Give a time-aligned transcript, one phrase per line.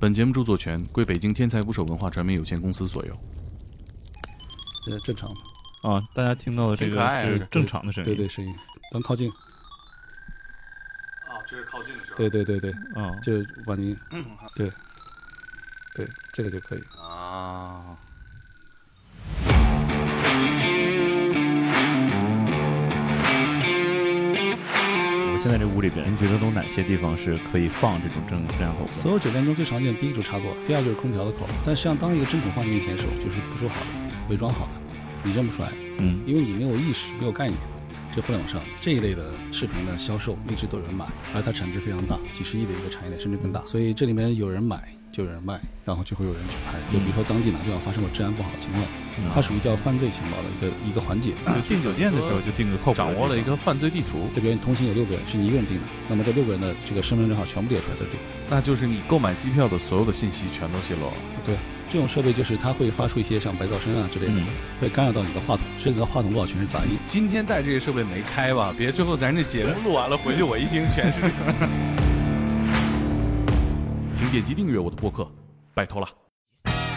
[0.00, 3.16] 本节目著作权归北京天才捕手文化传媒有限公司所有。
[4.84, 5.36] 这正常吗？
[5.82, 8.10] 啊，大家听到的这个挺可爱的是正常的声音。
[8.10, 8.54] 对对，声音。
[8.92, 9.34] 咱靠近，啊，
[11.46, 12.16] 这是靠近的时候。
[12.16, 13.32] 对对对对，啊，就
[13.66, 13.96] 把你，
[14.54, 14.70] 对，
[15.94, 16.80] 对，这个就可以。
[16.98, 17.03] 啊，
[25.44, 28.92] 现在这屋里边，您觉得都哪些地方是可以放这种正摄像头的？
[28.94, 31.46] 所有酒店中最常见的第一就是插座，第二就是空调的口。
[31.66, 33.86] 但实际上，当一个针孔放你面前的时候，就是不说好的，
[34.30, 34.72] 伪装好的，
[35.22, 37.60] 你认不出来，嗯，因为你没有意识，没有概念。
[38.16, 43.62] 这互联网上这一类的视频的销售一直都有人买，而它产值非常大，几十亿的一个产业链，甚至更大。
[43.66, 46.78] 所以这里面有人买，就有人卖，然后就会有人去拍。
[46.90, 48.82] 就比如说当地哪地方发生过治安不好的情况，
[49.34, 51.32] 它属于叫犯罪情报的一个一个环节。
[51.54, 58.18] 就订酒店的时候就订个靠谱的掌握了一个犯罪地图，就比如你同行有六个人，是你一个人订的，那么这六个人的这个身份证号全部列出来在这里。
[58.50, 61.12] 那就是你购买机票的所有的信息全都泄露了。
[61.44, 61.56] 对，
[61.90, 64.46] 这种设备就是它会发出一些像白噪声啊之类的，嗯
[64.80, 66.98] 会干扰到你的话筒，甚至话筒不好全是杂音。
[67.06, 68.74] 今天带这些设备没开吧？
[68.76, 71.34] 别最后咱这节目录完了回去我一听全是这个。
[74.14, 75.30] 请点击订阅我的播客，
[75.74, 76.23] 拜托了。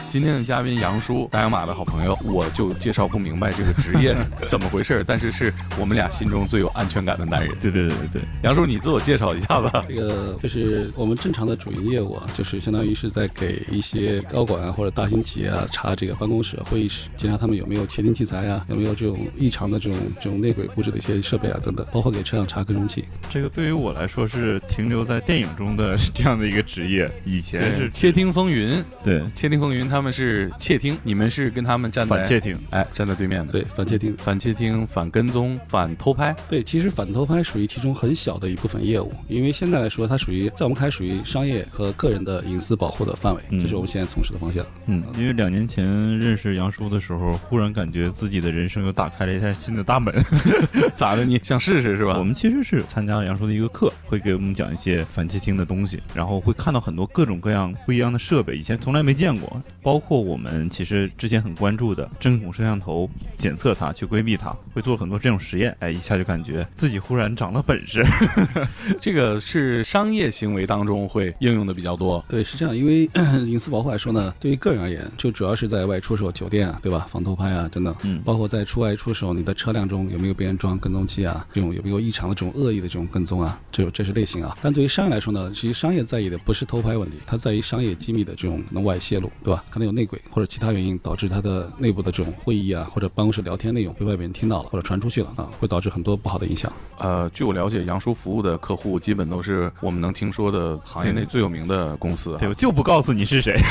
[0.09, 4.15] 今天的嘉宾杨叔，大洋马的好朋友，我就介绍不明白这个职业
[4.47, 7.53] 怎么回事儿，但是是我们俩心中最有安全感的男人。
[7.59, 9.83] 对对对对对，杨叔，你自我介绍一下吧。
[9.87, 23.03] 这个就是我们正常的主营业务啊，就是相当于是在给一些高管啊或者大型企业啊查这个办公室、会议室，检查他们有没有窃听器材啊，有没有这种异常的这种这种内鬼布置的一些设备啊等等， 包括给车上查跟踪器。
[23.29, 33.51] 这个对于我来说是停留在电影中的这样的一个职业，以前对是窃听风云，对窃听风云他们是窃听，你们是跟他们站在反窃听，哎站在对面的。
[33.51, 34.15] 对，反窃听。
[34.17, 44.63] 反窃听、反跟踪、反偷拍，对，其实反偷拍属于其中很小的一部分业务，因为现在来说，它属于在我们看来属于商业和个人的隐私保护的范围，嗯这是我们现在从事的方向。
[44.85, 45.83] 嗯，因为两年前
[46.19, 50.13] 认识杨叔的时候，忽然感觉自己的人生又打开了一扇新的大门。
[50.93, 51.25] 咋的？
[51.25, 52.19] 你想试试是吧？
[52.19, 68.05] 我们其实是参加了杨叔的一个课，会给我们讲一些反窃听的东西，然后会看到很多各种各样不一样的设备，以前从来没见过，包括我们其实之前很关注的针孔摄像头，检测它，去规避它，会做很多这种实验，哎，一下就感觉自己忽然长了本事。
[68.99, 72.21] 这个是商业行为当中会应用的比较多。
[72.27, 73.09] 对，是这样，因为
[73.47, 84.57] 隐私保护来说呢，对于个人而言，就主要是在外出的时候，酒店啊，对吧，防偷拍啊等等，嗯包括在出外出的时候，你的车辆中有没有别人装跟踪器啊，这种有没有异常的这种恶意的这种跟踪啊，这种这是类型啊。
[84.61, 89.63] 但对于商业来说呢，其实商业在意的不是偷拍问题，它在于商业机密的这种能外泄露，对吧？
[89.77, 96.73] 可能有内鬼或者其他原因导致他的内部的这种会议啊或者办公室聊天内容被外边人听到了或者传出去了啊，会导致很多不好的影响。
[96.97, 103.55] 呃，据我了解，杨叔服务的客户基本都是我们能听说的行业内最有名的公司啊对，，我就不告诉你是谁。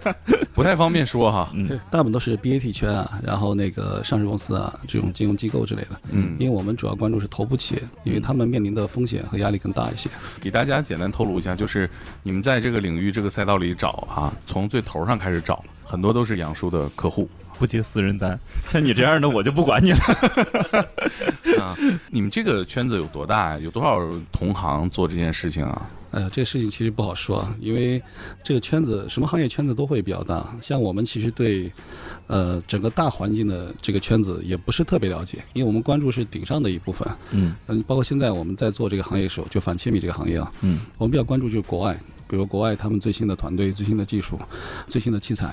[0.60, 1.50] 不太方便说哈。
[1.54, 5.98] 嗯对，大部分都是 BAT 圈啊，然后那个上市公司啊，这种金融机构之类的。
[6.10, 10.10] 嗯因为我们主要关注是头部企业，因为他们面临的风险和压力更大一些。
[10.38, 11.88] 给大家简单透露一下，就是
[12.22, 17.26] 你们在这个领域、这个赛道里找啊，从最头上开始找，很多都是杨叔的客户
[17.60, 18.40] 不接私人单，
[18.72, 19.98] 像你这样的我就不管你了。
[21.60, 21.76] 啊。
[22.08, 23.58] 你们这个圈子有多大呀？
[23.58, 24.00] 有多少
[24.32, 25.90] 同行做这件事情啊？
[26.12, 28.02] 哎呀，这个事情其实不好说，啊，因为
[28.42, 30.56] 这个圈子什么行业圈子都会比较大。
[30.62, 31.70] 像我们其实对，
[32.28, 37.06] 呃，整个大环境的这个圈子也不是特别了解，因为我们关注是顶上的一部分。
[37.30, 44.38] 嗯嗯，包括现在我们在做这个行业的时候，就反切米这个行业啊，嗯我们比较关注就是国外，比如国外他们最新的团队、最新的技术、
[44.86, 45.46] 最新的器材，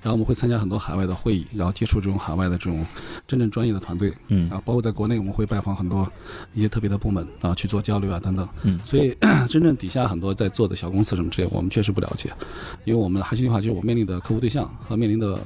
[0.00, 2.86] 然后我们会参加很多海外的会议，然后接触这种海外的这种
[3.26, 4.48] 真正专业的团队，嗯。
[4.48, 6.08] 啊，包括在国内我们会拜访很多
[6.54, 8.78] 一些特别的部门啊去做交流啊等等，嗯。
[8.84, 9.12] 所以
[9.50, 12.32] 真正底下很多在做的小公司什么之类，我们确实不了解，
[12.84, 15.36] 因为我们还是那句话，就是我面临的客户对象和面临的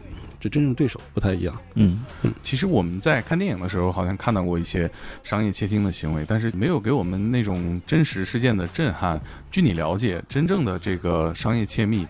[0.44, 1.58] 就真正对手不太一样。
[1.74, 2.04] 嗯
[2.42, 4.90] 其实我们在看电影的时候，好像看到过一些
[5.22, 9.18] 商业窃听的行为，但是没有给我们那种真实事件的震撼。
[9.50, 12.06] 据你了解，真正的这个商业窃密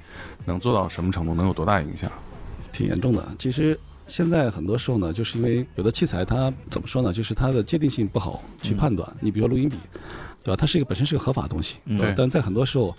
[0.47, 2.11] 能做到什么程度，能有多大影响？
[2.73, 3.25] 挺严重的。
[3.39, 9.09] 其实现在很多时候呢，就是因为有的器材它怎么说呢，就是它的界定性不好去判断。
[9.21, 9.77] 你比如说录音笔，
[10.43, 10.57] 对吧？
[10.57, 12.95] 它是一个本身是个合法的东西，嗯对但在很多时候，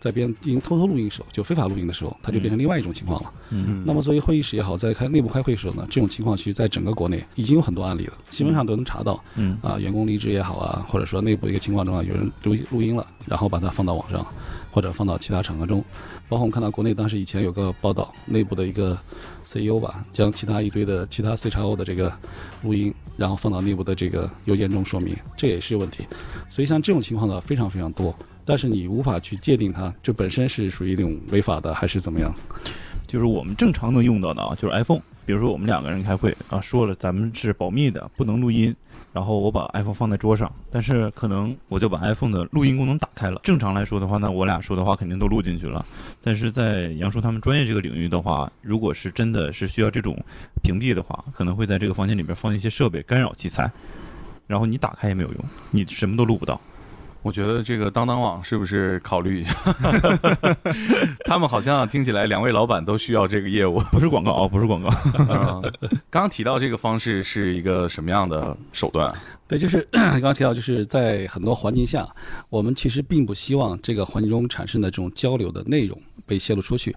[0.00, 3.32] 在别人进行偷偷录音的时候，就非法录音的时候，它就变成另外一种情况了。
[3.50, 9.22] 嗯那么作为会议室也好，在开内部开会的时候呢，这种情况其实在整个国内已经有很多案例了，新闻上都能查到。
[9.34, 14.26] 嗯啊，员工离职也好啊，或者说内部一个情况中啊，有人录录音了，然后把它放到网上，
[14.70, 15.84] 或者放到其他场合中。
[16.28, 18.98] 包括我们看到国内当时以前有个报道，内部的一个
[19.42, 22.12] CEO 吧，将其他一堆的其他 CXO 的这个
[22.62, 26.04] 录音，然后放到内部的这个邮件中说明，这也是问题。
[26.48, 28.14] 所以像这种情况呢，非常非常多。
[28.44, 32.32] 但是你无法去界定它，这本身是属于一种违法的还是怎么样？
[33.06, 35.00] 就是我们正常能用到的啊，就是 iPhone。
[35.24, 38.74] 比如说我们两个人开会啊，说了咱们是保密的，不能录音。
[39.16, 43.40] 然后我把 iPhone 放在桌上，但是可能我就把 iPhone 的录音功能打开了。
[43.42, 45.82] 正常来说的话，那我俩说的话肯定都录进去了。
[46.20, 50.22] 但是在杨叔他们专业这个领域的话，如果是真的是需要这种
[50.62, 53.72] 屏蔽的话，可能会在这个房间里边放一些设备干扰器材，
[54.46, 56.60] 然后你打开也没有用，你什么都录不到。
[57.26, 59.52] 我觉得这个当当网是不是考虑一下？
[61.26, 64.88] 他们好像听起来两位老板都需要这个业务，不是广告啊，不是广告。
[66.08, 69.12] 刚刚提到这个方式是一个什么样的手段？
[69.48, 72.06] 对，就是刚刚提到，就是在很多环境下，
[72.48, 76.94] 我们其实并不希望这个环境中产生的这种交流的内容被泄露出去，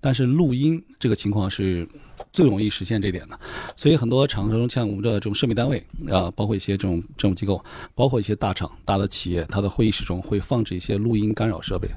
[0.00, 1.88] 但是录音这个情况是。
[2.32, 3.38] 最容易实现这点的，
[3.76, 7.62] 所以很多厂商像我们的这种设备单位啊，包括一些这种政府机构，
[7.94, 11.88] 包括一些大厂、大的企业，它的会议室中会放置一些录音干扰设备。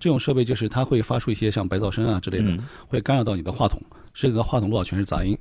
[0.00, 2.58] 这种设备就是它会发出一些像白噪声啊之类的，
[2.88, 3.80] 会干扰到你的话筒，
[4.14, 5.36] 甚至话筒录到全是杂音。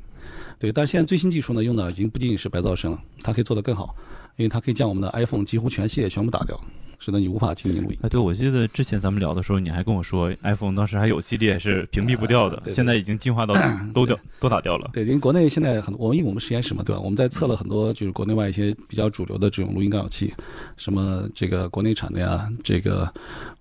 [0.60, 3.96] 对，但是现在最新技术呢，用的已经不仅仅是白噪声了，它可以做得更好，
[4.38, 6.60] 因为它可以将我们的 iPhone 几乎全系列全部打掉。
[7.00, 7.98] 使得你无法进行录音。
[8.02, 13.54] 哎，对，我记得之前咱们聊的时候，你还跟我说，iPhone 当时还有系列是屏蔽不掉的，现在已经进化到
[13.94, 14.90] 都掉都打掉了。
[14.94, 17.02] 对，因为国内现在很多，我们因为我们实验室嘛，对吧？
[17.02, 20.34] 我们在测了很多，就是国内外一些比较主流的这种录音干扰器，
[20.78, 23.12] 什么这个国内产的呀，这个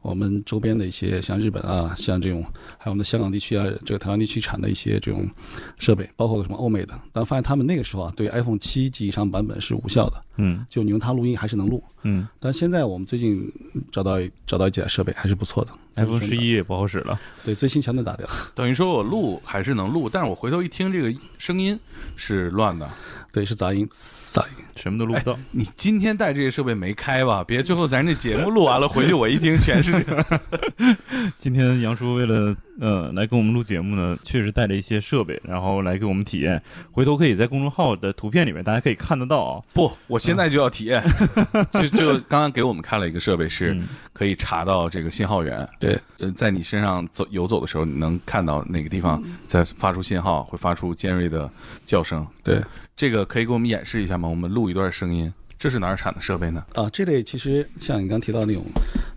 [0.02, 2.42] 我们周边的一些像日本啊，像这种，
[2.78, 5.28] 还有我们的香港地区啊，这个台湾地区产的一些这种
[5.78, 10.22] 设备，包括什么欧美的，但发现他们那个时候啊，对 iPhone 七及以上版本是无效的。
[10.36, 11.80] 嗯，就你用它录音还是能录。
[12.02, 15.72] 嗯，但现在我们最近嗯找到找到几台设备还是不错的。
[15.96, 18.26] iPhone 十一也不好使了，对，最新全都打掉。
[18.54, 21.78] 等于说我录还是能录，但是我回头一听这个声音
[22.16, 22.88] 是乱的，
[23.32, 25.38] 对，是杂音，杂音，什么都录不到。
[25.52, 27.44] 你今天带这些设备没开吧？
[27.44, 29.92] 别最后咱这节目录完了回去我一听 全是。
[31.38, 36.60] 今天杨叔为了呃来跟我们录节目呢，确实带了一些设备，然后来给我们体验。
[36.90, 39.62] 回头可以在公众号的图片里面大家可以看得到啊。
[39.72, 41.02] 不，我现在就要体验。
[41.72, 43.76] 就就刚刚给我们看了一个设备，是
[44.14, 45.68] 可以查到这个信号源。
[45.78, 51.50] 对，呃，在你身上走游走的时候，你能看到哪个地方在发出信号，会发出尖锐的
[51.84, 52.26] 叫声。
[52.42, 52.64] 对，
[52.96, 54.26] 这个可以给我们演示一下吗？
[54.26, 55.30] 我们录一段声音。
[55.56, 56.62] 这是哪儿产的设备呢？
[56.74, 58.64] 啊，这类其实像你刚提到那种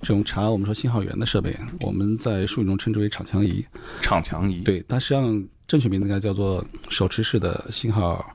[0.02, 3.66] 这种查我们说信号源的设备，我们在术语中称之为场强仪。
[4.02, 4.62] 场强仪。
[4.62, 8.26] 对，它实际上正确名字应该叫做手持式的信号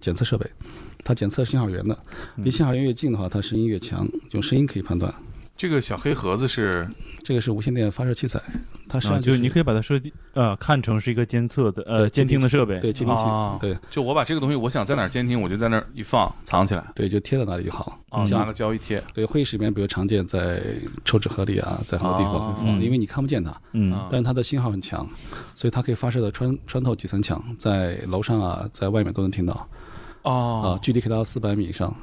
[0.00, 0.50] 检测设备。
[1.04, 1.96] 它检测信号源的，
[2.36, 5.14] 离信号源越近的话，它声音越强，用声音可以判断。
[5.60, 6.88] 这个小黑盒子是，
[7.22, 8.40] 这个是无线电发射器材，
[8.88, 13.22] 它实际上就是你可以把它设定呃看成是一个监测的呃监听的设备，对监听器，
[13.60, 20.62] 对，就我把这个东西我想在哪儿监听，我就在那儿一放藏起来，对，就贴在那里就好，啊，拿个胶一贴，对，会议室里面比较常见在
[21.04, 25.06] 抽纸盒里啊，在很多地方会放，因为你看不见它，嗯，但是它的信号很强，
[25.54, 29.68] 所以它可以发射的穿穿透几层墙，在楼上啊，在外面都能听到，
[30.22, 31.94] 哦，啊，距离可以到四百米以上，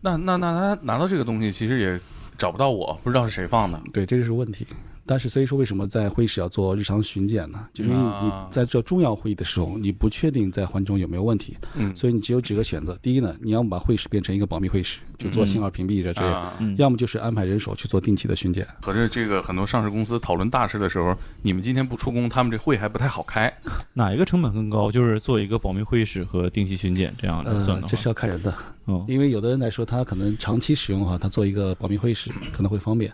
[0.00, 2.00] 那那那他拿到这个东西其实也。
[2.36, 3.80] 找不到我，不知道是谁放的。
[3.92, 4.66] 对，这就是问题。
[5.08, 7.64] 但是，所以说为什么在会议室要做日常巡检呢？
[7.72, 11.56] 就是因为你在做重要会议的时候，你不确定在环中有没有问题。
[11.76, 11.94] 嗯。
[11.96, 18.66] 所以你只有几个选择：第一呢，你要么把会议室变成一个保密会议室，就做信号屏蔽这之类的；要么就是安排人手去做定期的巡检。
[18.80, 23.52] 可是这个很多上市公司讨论大事的时候，你们今天不出工，他们这会还不太好开。
[23.94, 24.90] 哪一个成本更高？
[24.90, 28.54] 就是做一个保密会议室和定期巡检这样的算的这是要看人的。
[28.86, 29.04] 嗯。
[29.08, 33.12] 因为有的人来说，他可能长期使用的话，他做一个保密会议室可能会方便。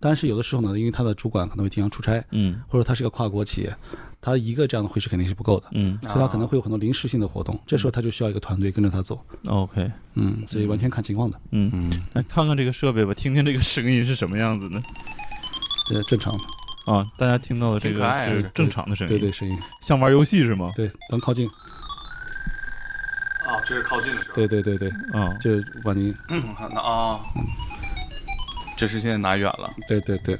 [0.00, 2.22] 但是有的时候呢，因为他的主管可能会经常出差。
[2.30, 3.74] 嗯，或者他是个跨国企业，
[4.24, 9.22] 他一个这样的会师肯定是不够的，嗯，所以他可能会有很多临时性的活动，这时候他就需要一个团队跟着他走。
[9.48, 11.38] OK，嗯，所以完全看情况的。
[11.50, 14.82] 嗯嗯，来看看这个设备吧，听听这个声音是什么样子的。
[15.86, 16.42] 这正常的
[16.90, 20.72] 啊，大家听到的这个是正常的声音，对对，声音像玩游戏是吗？
[20.74, 21.46] 对，咱靠近。
[23.46, 24.34] 啊，这是靠近的时候。
[24.36, 25.50] 对对对对，啊，就
[25.84, 27.20] 把你，那啊，
[28.74, 29.70] 这是现在拿远了。
[29.86, 30.34] 对对对。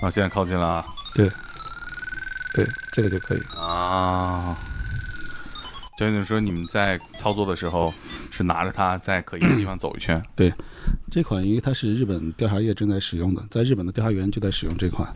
[0.00, 0.86] 啊，现在靠近了啊！
[1.14, 1.28] 对，
[2.54, 4.56] 对，这个就可以啊。
[5.98, 7.92] 就是说，你们在操作的时候
[8.30, 10.22] 是拿着它在可疑的地方走一圈。
[10.36, 10.52] 对，
[11.10, 15.12] 这款因为它是日本调查业正在使用的，在日本的调查员就在使用这款。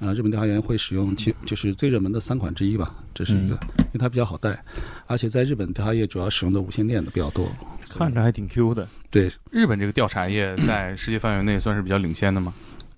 [0.00, 4.62] 啊，日本调查员会使用其就是最热门的三款之一吧，这是一个，因为它比较好带，
[5.06, 7.50] 而且在日本调查业主要使用的无线电的比较多。
[7.88, 8.86] 看着还挺 Q 的。
[9.10, 12.52] 对，日本这个调查业在世界范围内算是比较领先的吗？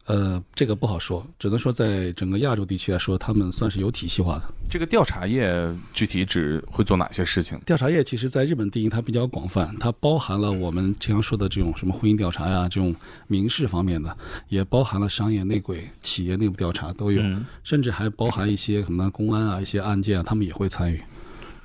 [0.07, 4.55] 呃，这个不好说，只能说在整个亚洲地区来说，他们算是有体系化的。
[4.69, 5.53] 这个调查业
[5.93, 7.59] 具体指会做哪些事情？
[7.61, 12.95] 调查业其实在日本定义它比较广泛，它包含了我们经常说的这种什么婚姻调查呀，这种
[13.29, 14.17] 民事方面的，
[14.49, 21.01] 也包含了商业内鬼、企业内部调查都有，嗯甚至还包含一些什么公安啊、一些案件啊，他们也会参与。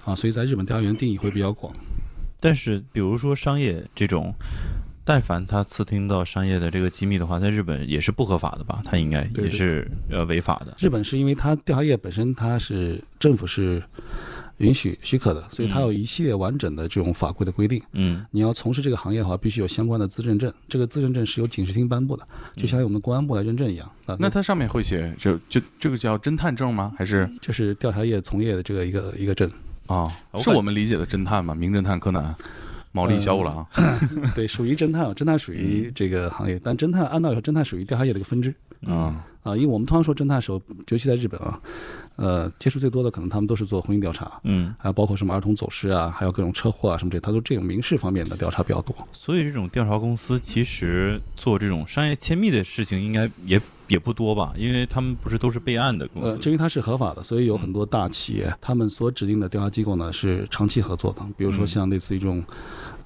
[0.03, 1.73] 啊，所以在日本调查员定义会比较广。
[2.39, 4.31] 但是比如说商业这种，
[5.05, 8.81] 但凡他刺听到商业的这个机密的话，在日本也是不合法的吧？
[8.83, 10.75] 他应该也是呃违法的。
[10.79, 13.81] 日本是因为它调查业本身它是政府是
[14.57, 17.79] 允许许可的，所以它有一系列完整的这种法规的规定。
[17.91, 23.87] 嗯你要从事这个行业的话，必须有相关的资认证，这个资认证是由警视厅颁布的，就相当于我们公安部来认证一样。
[24.07, 26.91] 啊，那它上面会写，就就这个叫侦探证吗？
[26.97, 29.47] 还是就是调查业从业的这个一个一个证。
[29.87, 31.53] 啊、是我们理解的侦探吗？
[31.53, 32.35] 名侦探柯南，
[32.95, 33.67] 毛利小五郎。
[34.33, 39.55] 对，属于侦探，侦探属于这个行业，但侦探按道理说，侦探属于调查业的一个分支嗯啊。
[39.57, 41.59] 因为我们通常说侦探的时候，尤其在日本啊，
[42.15, 48.95] 呃，接触最多的可能他们都是做婚姻调查，嗯，还有包括什么儿童走失啊，还有各种车祸啊什么这，他都这种民事方面的调查比较多。
[49.11, 54.53] 所以这种调查公司其实做这种商业窃密的事情，应该也也不多吧？
[54.57, 56.39] 因为他们不是都是备案的公呃，司。
[56.39, 62.43] 至于它是合法的，所以有很多大企业，他们所指定的调查机构呢是长期合作的，比如说嗯像类似于这种。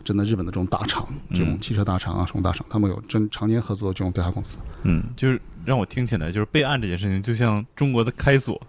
[0.02, 4.58] 真的日本的这种大厂，这种嗯汽车大厂啊，什么大厂，他们有真常年合作的这种调查公司。
[4.84, 8.60] 嗯，就是让我听起来，就是备案这件事情，就像中国的开锁。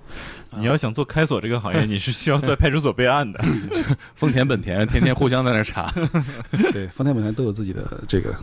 [0.59, 3.43] 你要想做开锁这个行业， 你是需要在派出所备案的。
[4.17, 5.90] 丰田、本田天天互相在那儿查。
[6.73, 8.35] 对，丰田、本田都有自己的这个，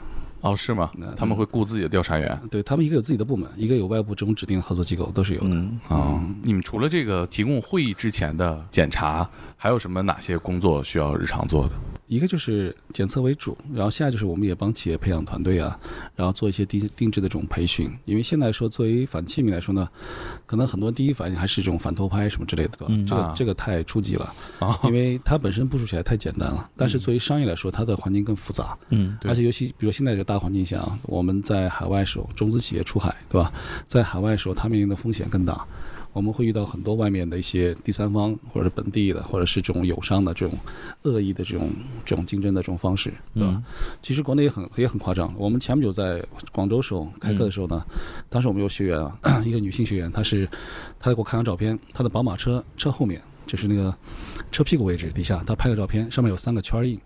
[0.48, 0.90] 哦，是吗？
[1.16, 2.40] 他们会雇自己的调查员。
[2.50, 5.50] 对他们一个有自己的部门，一个有外部这种指定合作机构，都是有的。
[5.50, 11.76] 嗯，啊、你们除了这个提供会议之前的检查，还有什么哪些工作需要日常做的？
[12.08, 15.78] 一个就是检测为主，然后现在就是我们也帮企业培养团队啊，
[16.16, 17.90] 然后做一些定定制的这种培训。
[18.06, 19.88] 因为现在说作为反器皿来说呢，
[20.46, 22.88] 可能很多第一反应还是这种反偷拍什么之类的，对吧？
[22.90, 26.70] 嗯这个、啊这个太初级了，啊因为它本身部署起来太简单了。
[26.78, 33.52] 但是作为商业来说，它的环境更复杂，嗯对而且尤其比如现在这个大环境下啊，我们在海外时候，中资企业出海，对吧？
[33.86, 35.66] 在海外时候，它面临的风险更大。
[36.18, 40.58] 我们会遇到很多外面的一些第三方，或者是本地的，或者是这种友商的这种
[41.04, 41.70] 恶意的这种
[42.04, 43.50] 这种竞争的这种方式，对吧？
[43.54, 43.64] 嗯
[44.02, 45.32] 其实国内也很也很夸张。
[45.38, 47.86] 我们前不久在广州时候开课的时候呢，
[48.30, 50.50] 当时我们有学员啊， 一个女性学员，她是
[51.00, 53.94] 她给我看张照片，她的宝马车车后面就是那个
[54.52, 57.00] 车屁股位置底下，她拍个照片，上面有三个圈印。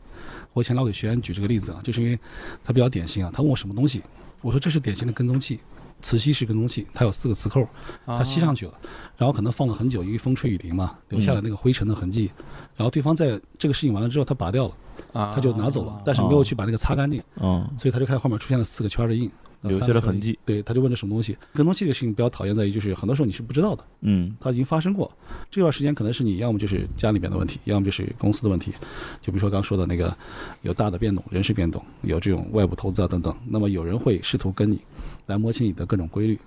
[0.53, 2.17] 我以前老给学员举这个例子啊，就是因为
[2.63, 4.01] 她比较典型啊，她问我什么东西，
[4.41, 5.59] 我说这是典型的跟踪器。
[6.01, 7.67] 磁吸式跟踪器，它有四个磁扣，
[8.05, 8.73] 它吸上去了，
[9.17, 12.31] 然后可能放了很久，因为风吹雨淋嘛，留下了那个灰尘的痕迹。
[12.75, 14.75] 然后对方在这个事情完了之后，他拔掉了，
[15.13, 19.31] 啊，他就拿走了，但是没有去把那个擦干净，哦，所以他就看后面出现了四个圈的印，
[19.61, 20.37] 留下了痕迹。
[20.43, 21.37] 对，他就问这什么东西。
[21.53, 25.11] 跟踪器这个事情比较讨厌在于，就是很多时候你是不知道的，嗯它已经发生过。
[25.51, 28.71] 这段时间可能是你要么就是家里面的问题，要么就是公司的问题。
[29.21, 30.15] 就比如说刚说的那个
[30.61, 33.35] 有大的变动，人事变动，有这种外部投资啊等等。
[33.47, 34.81] 那么有人会试图跟你
[35.31, 36.39] 来摸清你的各种规律。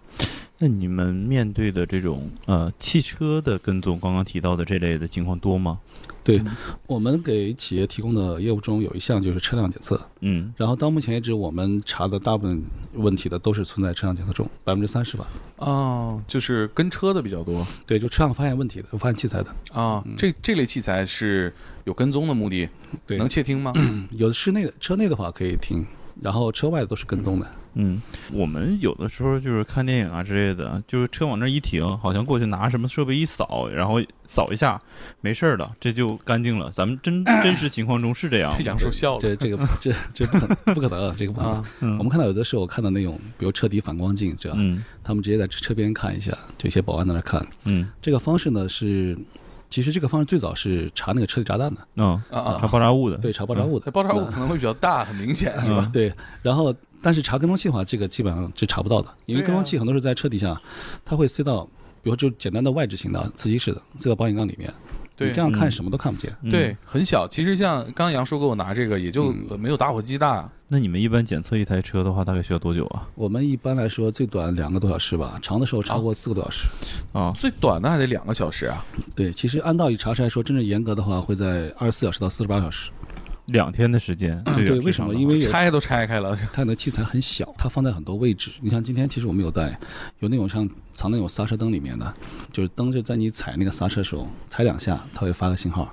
[0.58, 5.80] 那你们面对的这种呃汽车的跟踪，刚刚提到的这类的情况多吗？
[6.22, 6.40] 对
[6.86, 12.62] 我们给企业提供的业务中有一项就是车辆检测，嗯然后到目前为止，我们查的大部分
[12.94, 15.28] 问题的都是存在车辆检测中，百分之三十吧。
[15.56, 20.02] 哦，就是跟车的比较多对，就车辆发现问题的、发现器材的，啊。
[20.16, 22.66] 这这类器材是有跟踪的目的，
[23.04, 23.72] 对能窃听吗？
[24.12, 25.84] 有的室内的车内的话可以听，
[26.22, 27.46] 然后车外的都是跟踪的。
[27.76, 28.00] 嗯，
[28.32, 34.80] 我们有的时候就是看电影啊之类的，就是车往那儿一停，好像过去拿什么设备一扫，然后扫一下，
[35.20, 36.70] 没事儿了，这就干净了。
[36.70, 38.58] 咱们真 真实情况中是这样吗。
[38.64, 41.54] 杨叔笑了这这个这这不可不可能，这个不可能。
[41.56, 47.44] 啊，嗯我们看到有的时候看到那种，比如车底反光镜这样，嗯他们直接在车边看一下，就一些保安在那看。
[47.64, 49.18] 嗯这个方式呢是，
[49.74, 53.16] 其实这个方式最早是查那个车里炸弹的，嗯，查爆炸物的。
[53.16, 53.90] 对，查爆炸物的那。
[53.90, 55.90] 爆炸物可能会比较大，很明显，是吧？
[55.92, 60.56] 对，然后但是查跟踪器的话，这个基本上是查不到的，因为跟踪器很多时候在车底下，
[61.04, 61.64] 它会塞到，
[62.04, 66.32] 比如就简单的外置型的磁吸式的，塞到保险杠里面，对你这样看嗯什么都看不见。
[66.42, 67.28] 嗯对，很小。
[67.28, 70.48] 其实像刚刚杨叔给我拿这个，也就没有打火机大。
[70.66, 73.06] 那你们一般检测一台车的话，大概需要多久啊？
[73.14, 76.66] 我们一般来说最短两个多小时吧，长的时候超过四个多小时。
[77.12, 78.84] 啊，最短的还得两个小时啊！
[79.14, 82.90] 对，其实按道理查车来说，真正严格的话会在二十四小时到四十八小时。
[83.46, 84.40] 两天的时间。
[84.44, 85.14] 这对，为什么？
[85.14, 88.50] 因为拆都拆开了， 它的器材很小，它放在很多位置。
[88.60, 89.78] 你像今天其实我们有带，
[90.20, 92.14] 有那种像藏那种刹车灯里面的，
[92.52, 95.92] 就是灯就在你踩那个刹车的时候踩两下，它会发个信号。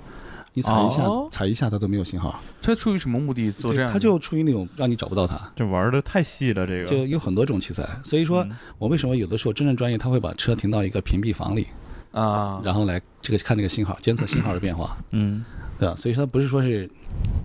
[0.54, 5.40] 你踩一下、哦踩一下它都没有信号，它出于什么目的做这样它就出于那种让你找不到它。
[5.56, 11.68] 这玩的太细了，这个就有很多种器材，所以说嗯我为什么有的时候真正专业他会把车停到一个屏蔽房里，
[12.10, 15.42] 啊，然后来这个看这个信号，监测信号的变化，嗯，
[15.82, 15.96] 对吧？
[15.96, 16.86] 所以说不是说是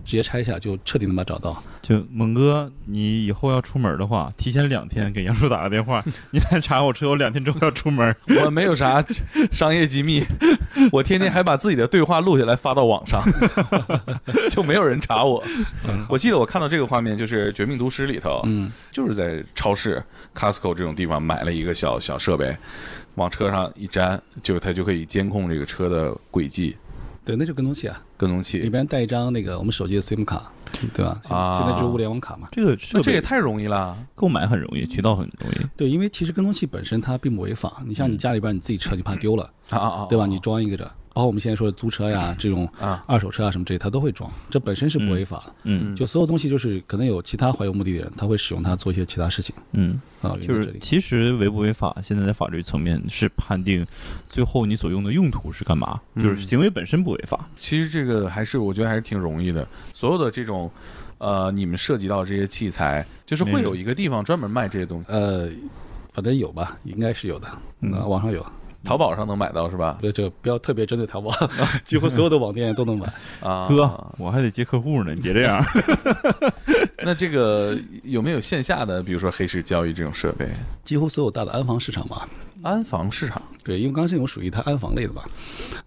[0.04, 8.14] 直接拆下就彻底能把它找到，就猛哥，你以后要出门的话，提前两天给杨叔打个电话， 你来查我车，我两天之后要出门。
[8.44, 9.04] 我没有啥
[9.50, 10.24] 商业机密，
[10.92, 13.20] 我天天还把自己的对话录下来发到网上，
[14.48, 15.42] 就没有人查我。
[16.08, 20.00] 我记得我看到这个画面，就是《绝命毒师》里头，嗯，就是在超市
[20.32, 22.56] Costco 这种地方买了一个小小设备，
[23.16, 26.76] 往车上一粘，就它就可以监控这个车的轨迹。
[27.28, 30.50] 对，那就跟踪器啊，跟踪器里，边带一张那个我们手机的 SIM 卡，
[30.94, 31.20] 对吧？
[31.22, 32.48] 现啊现在就是物联网卡嘛。
[32.50, 33.94] 这个这这也太容易了。
[34.14, 35.66] 购买很容易，渠道很容易。
[35.76, 40.06] 对，因为其实跟踪器本身它并不违法，你像你家里边你自己车，你怕丢了，啊啊啊！
[40.08, 40.24] 对吧？
[40.24, 43.02] 你装一个这，包括我们现在说的租车呀这种啊。
[43.08, 45.52] 二手车啊什么这些，它都会装，这本身是不违法的。
[45.64, 45.96] 嗯。
[45.96, 49.52] 就所有东西就是可能有其他怀有目的的人，他会使用它做一些其他事情。
[49.72, 50.36] 嗯，啊。
[50.40, 53.84] 就是其实违不违法，现在在法律层面是判定
[54.28, 56.22] 最后你所用的用途是干嘛，嗯。
[56.22, 57.48] 就是行为本身不违法。
[57.58, 59.66] 其实这个还是我觉得还是挺容易的。
[59.92, 60.70] 所有的这种，
[61.18, 65.50] 呃，你们涉及到这些器材，就是会有一个地方专门卖这些东西，呃，
[66.12, 67.48] 反正有吧，应该是有的，
[67.80, 67.92] 嗯。
[67.94, 68.46] 啊，网上有。
[68.88, 69.98] 淘宝上能买到是吧？
[70.00, 71.30] 对这个不要特别针对淘宝，
[71.84, 73.06] 几乎所有的网店都能买。
[73.46, 73.82] 啊，哥，
[74.16, 75.62] 我还得接客户呢，你别这样。
[77.04, 80.48] 那这个有没有线下的，比如说黑市交易这种设备？
[80.84, 82.22] 几乎所有大的安防市场嘛，
[82.62, 85.28] 安防市场对，因为刚刚这种属于它安防类的吧，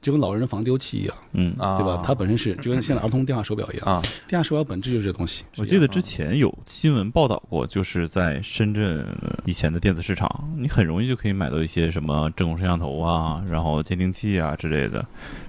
[0.01, 2.01] 就跟老人的防丢器一样，嗯，啊，对吧？
[2.05, 5.43] 它本身是就跟现在儿童电话手表一样，啊，电话手表本质就是这东西。
[5.57, 9.05] 我记得之前有新闻报道过，就是在深圳
[9.45, 15.05] 以前的电子市场，你很容易就可以买到一些什么针孔摄像头啊，然后监听器啊之类的，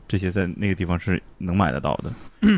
[0.08, 2.12] 这些在那个地方是能买得到的。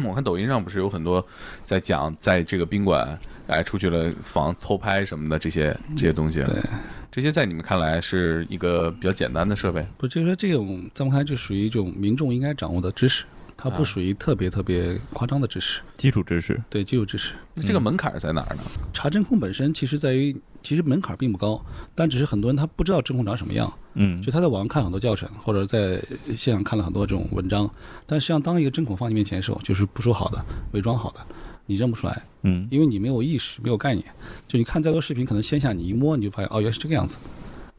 [0.04, 1.24] 我看抖音上不是有很多
[1.64, 6.62] 在讲，在这个宾馆哎出去了防偷拍什么的这些这些东西，对，
[7.10, 9.86] 这些在你们看来是一个比较简单的设备？
[9.98, 13.24] 不就是说这种在我看来就属于一种民众应该掌握的知识，
[13.56, 13.84] 它不啊。
[13.84, 17.34] 属于特别特别夸张的知识，基础知识，对，基础知识。
[17.54, 18.62] 那这个门槛在哪儿呢？
[18.92, 24.20] 查针孔本身其实在于，其实门槛并不高，但只是很多人他不知道针孔长什么样，嗯。
[24.22, 26.02] 就他在网上看了很多教程，或者在
[26.36, 27.70] 现场看了很多这种文章，
[28.06, 31.20] 但实际上当一个针孔放你面前的时候，就是不说好的，伪装好的，
[31.66, 34.04] 你认不出来，嗯因为你没有意识，没有概念。
[34.46, 37.16] 就你看再多视频，可能线下你一摸，你就发现哦，原来是这个样子，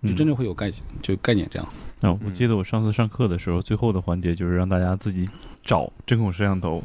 [0.03, 0.71] 就真正会有概
[1.01, 1.67] 就概念这样。
[2.01, 5.27] 啊，我记得我上次上课的时候，最后的环节就是让大家自己
[5.63, 6.83] 找针孔摄像头。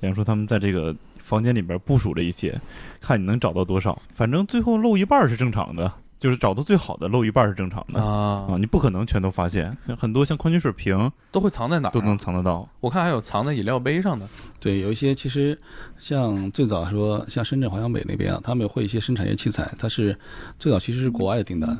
[0.00, 2.58] 比方说他们在这个房间里边部署了一些，
[3.00, 4.00] 看你能找到多少。
[4.12, 9.76] 反正最后漏一半是正常的，就是找到最好的漏一半是正常的啊，啊，你不可能全都发现。
[9.98, 11.92] 很多像矿泉水瓶都会藏在哪儿啊？
[11.92, 12.68] 都能藏得到。
[12.80, 15.58] 我看还有藏在饮料杯上的对，有一些其实
[15.98, 20.18] 像最早说像深圳华强北那边啊，他们会一些生产一些器材，它是
[20.58, 21.78] 最早其实是国外的订单，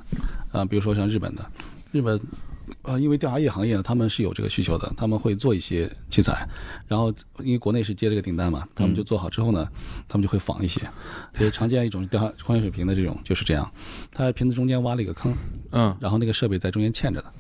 [0.53, 1.45] 啊、比如说像日本的，
[1.93, 2.21] 日本。
[2.83, 6.47] 呃，因为调查业行业呢，他们是有这个需求的，他们会做一些器材，
[6.87, 9.69] 然后因为国内是接这个订单嘛，他们就做好之后呢，
[10.09, 10.81] 他们就会仿一些。
[11.35, 13.71] 所以常见一种调查矿泉水瓶的这种就是这样，
[14.13, 15.33] 它瓶子中间挖了一个坑，
[15.73, 15.97] 嗯。
[16.01, 17.33] 然后那个设备在中间嵌着的。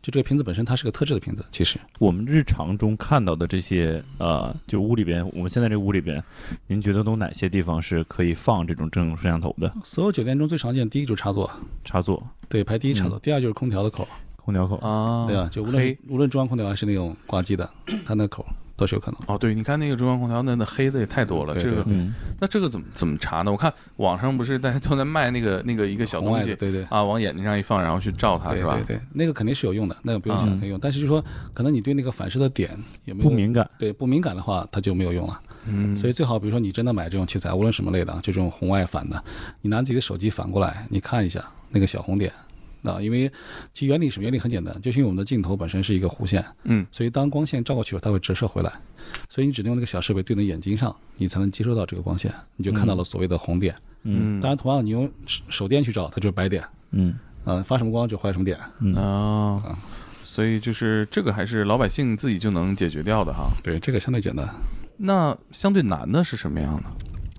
[0.00, 1.78] 就这个瓶子本身它是个特制的瓶子，其实。
[2.00, 6.20] 我们日常中看到的这些，呃，就屋里边，我们现在这屋里边，
[6.66, 9.72] 您觉得都哪些地方是可以放这种这种摄像头的？
[9.84, 11.48] 所有酒店中最常见，第一就是插座，
[11.84, 14.08] 插座、对，排第一插座，第二就是空调的口，
[14.44, 14.76] 空调口？
[14.76, 17.68] 啊，对啊，就无论无论中央空调还是那种挂机的，
[18.04, 18.44] 它那口
[18.76, 19.20] 都是有可能。
[19.26, 21.54] 哦，对，你看那个中央空调，那那黑的也太多了。
[21.54, 21.84] 对这个
[22.40, 23.52] 那这个怎么怎么查呢？
[23.52, 26.82] 我看网上不是大家都在卖那个那个一个小东西对对。
[26.90, 28.96] 啊，往眼睛上一放，然后去照它，是吧对对？
[28.96, 30.78] 对，那个肯定是有用的，那个不用想嗯可以用。
[30.80, 31.24] 但是就说，
[31.54, 32.70] 可能你对那个反射的点
[33.04, 33.68] 有没有不敏感。
[33.78, 35.40] 对不敏感的话，它就没有用了。
[35.66, 39.22] 嗯，所以最好，比如说你真的买这种器材，无论什么类的，啊，就这种红外反的，
[39.60, 42.32] 你拿自己的手机反过来，你看一下那个小红点。
[42.82, 43.30] 啊，因为
[43.72, 48.72] 其原理是原理很简单，就是因为我们的镜头本身是一个弧线，嗯，所以当光线照过去，它会折射回来，
[49.28, 53.74] 所以你只能用那个小设备对你的眼睛上，你才能接收到这个光线，你就看到了所谓的红点。
[54.04, 57.14] 嗯当然，同样你用手手电去照，它就是白点，嗯
[57.44, 58.58] 啊、发什么光就坏什么点。
[58.80, 59.78] 嗯啊，
[60.24, 63.48] 所以就是这个还是老百姓自己就能解决掉的哈。
[63.62, 64.48] 对，这个相对简单。
[64.96, 66.84] 那相对难的是什么样的？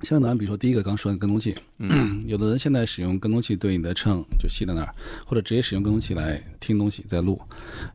[0.04, 4.94] 相对难，比如说第一个刚说的跟踪器，嗯 有的人现在使用跟踪器对你的秤就系在那儿，
[5.26, 7.42] 或者直接使用跟踪器来听东西在录，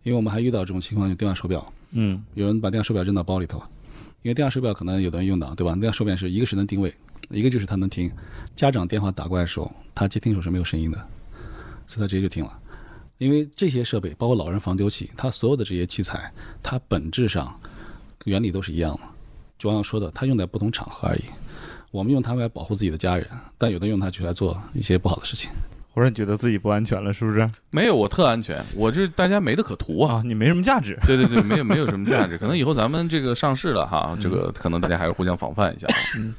[0.03, 3.59] 因为我们还遇到这种情况，就电话手表，嗯有人把电话手表扔到包里头，
[4.23, 5.75] 因为电话手表可能有的人用到，对吧？
[5.75, 6.94] 电话手表是一个是能定位，
[7.29, 8.11] 一个就是它能听，
[8.57, 10.99] 家长电话打过来的时候，他接听时候是没有声音的，
[11.87, 12.59] 所以他直接就听了。
[13.18, 17.59] 因为这些设备，包括老人防丢器，它所有的这些器材，它本质上
[18.27, 19.01] 原理都是一样的。
[19.59, 21.23] 就像说的，它用在不同场合而已。
[21.90, 25.51] 我们用它来保护自己的家人，但有的用它去来做一些不好的事情。
[25.94, 27.51] 忽然觉得自己不安全了，是不是？
[27.70, 30.16] 没有，我特安全，我这大家没得可图啊。
[30.16, 30.96] 啊，你没什么价值。
[31.05, 35.88] 对对对，没有没有什么价值，可能以后咱们这个上市了哈，这个可能大家还是互相防范一下。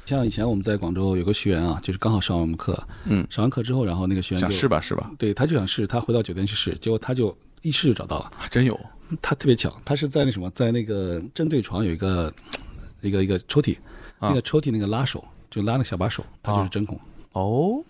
[0.06, 8.30] 像以前我们在广州有个学员啊，就是刚好上完我们课，嗯，上完课之后，然后那个学员想试吧试吧，对，他就想试，他回到酒店去试，结果他就一试就找到了。
[8.38, 8.78] 还真有
[9.20, 12.32] 他特别巧，他是在那什么，在那个正对床有一个
[13.02, 13.76] 一个一个抽屉，
[14.20, 16.98] 啊那个抽屉那个拉手就拉那个小把手，它就是针孔。
[17.32, 17.84] 哦，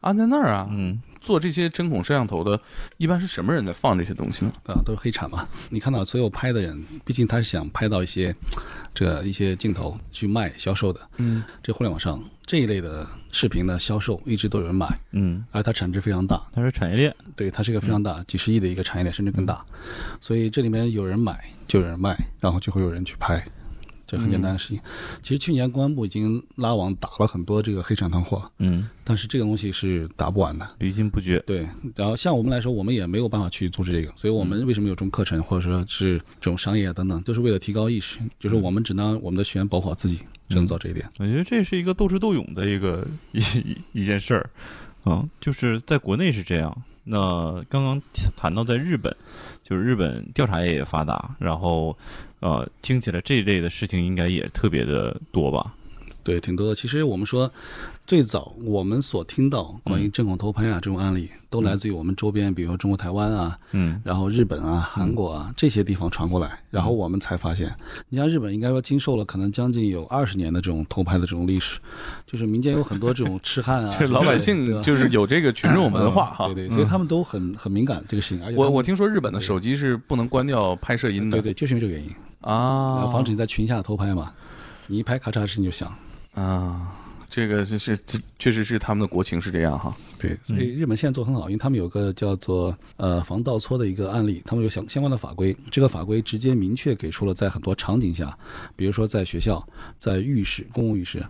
[0.00, 0.66] 安在那儿啊。
[0.70, 2.58] 嗯，做这些针孔摄像头的，
[2.96, 4.52] 一般是什么人在放这些东西呢？
[4.64, 5.46] 啊，都是黑产嘛。
[5.68, 8.34] 你看到所有拍的人，毕竟他是想拍到一些
[8.94, 11.00] 这个一些镜头去卖销售的。
[11.16, 16.42] 嗯，这互联网上这一类的视频的销售一直都有人买，嗯，而它产值非常大。
[16.52, 17.14] 它是产业链。
[17.36, 19.62] 对，它是一个非常大，几十亿的一个产业链，甚至更大。
[20.18, 23.44] 所以这里面有人买，就有人卖，然后就会有人去拍，
[24.08, 24.80] 这很简单的事情。
[25.22, 30.66] 其实去年公安部已经拉网打了很多这个黑产团伙，嗯，但是这个东西是打不完的。
[30.78, 31.38] 屡禁不绝。
[31.40, 41.06] 对，然后像我们来说，我们也没有办法去阻止这个，所以我们为什么有这种课程，或者说是这种商业啊等等，都是为了提高意识，就是我们只能我们的学员保护好自己，只能做这一点。
[41.18, 44.50] 我觉得这是一个斗智斗勇的一个一一一件事儿，
[45.04, 46.74] 嗯，就是在国内是这样。
[47.10, 48.00] 那刚刚
[48.36, 49.14] 谈到在日本，
[49.68, 51.94] 就是日本调查业也发达，然后
[52.40, 55.74] 呃，听起来这一类的事情应该也特别的多吧？
[56.28, 56.74] 对，挺多的。
[56.74, 57.50] 其实我们说，
[58.06, 67.74] 最早我们所听到关于针孔偷拍啊这种案例，都来自于我们周边，比如中国台湾啊，嗯然后日本啊、韩国啊这些地方传过来，然后我们才发现，
[68.10, 71.78] 你像日本应该说经受了可能将近有二十年的这种偷拍的这种历史，
[72.26, 76.44] 就是民间有很多这种痴汉啊， 这老百姓就是有这个群众文化哈。
[76.44, 81.38] 对对，所以他们都很很敏感这个事情，而且我我听说日本的手机是不能关掉拍摄音的。
[81.38, 84.34] 对对，就是因为这个原因，啊，防止你在群下偷拍嘛，
[84.88, 85.90] 你一拍咔嚓声音就响。
[86.38, 86.92] 啊，
[87.28, 89.92] 这个就是这确实是他们的国情是这样哈。
[90.18, 98.36] 对，所以日本现在做很好，因为他们有个叫做呃防盗搓的一个案例，他们有相相关的法规，这个法规直接明确给出了在很多场景下，
[98.76, 99.66] 比如说在学校、
[99.98, 101.24] 在浴室、公共浴室，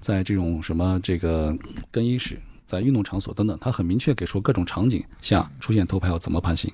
[0.00, 1.56] 在这种什么这个
[1.90, 6.72] 更衣室、在运动场所等等，它很明确给出各种场景下出现偷拍要怎么判刑。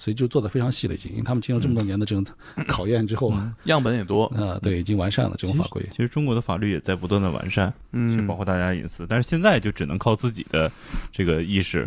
[0.00, 2.24] 所以就做的非常细了，已经，因为他们经过这么多年的这种
[2.66, 5.86] 考验之后，啊、样本也多啊，对，已经完善了这种法规。
[5.90, 10.72] 其实中国的法律也在不断的完善，去嗯保护大家的隐私，但是现在就只能靠自己的
[11.12, 11.86] 这个意识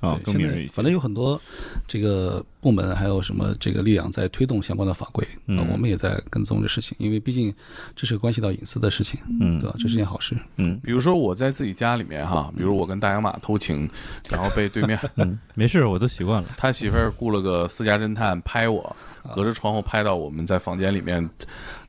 [0.00, 0.74] 啊，更敏锐一些。
[0.74, 1.40] 反正有很多
[1.88, 7.54] 这个部门还有什么这个力量在推动相关的法规，嗯呃我们也在跟踪这事情，因为毕竟
[7.94, 9.76] 这是关系到隐私的事情，嗯对吧？
[9.78, 10.34] 这是件好事。
[10.56, 13.86] 嗯比如说我在自己家里面哈，比如我跟大洋马偷情，
[14.32, 16.48] 然后被对面嗯，没事，我都习惯了。
[16.56, 18.80] 他媳妇儿雇了个私家侦探拍我，
[19.22, 21.28] 啊隔着窗户拍到我们在房间里面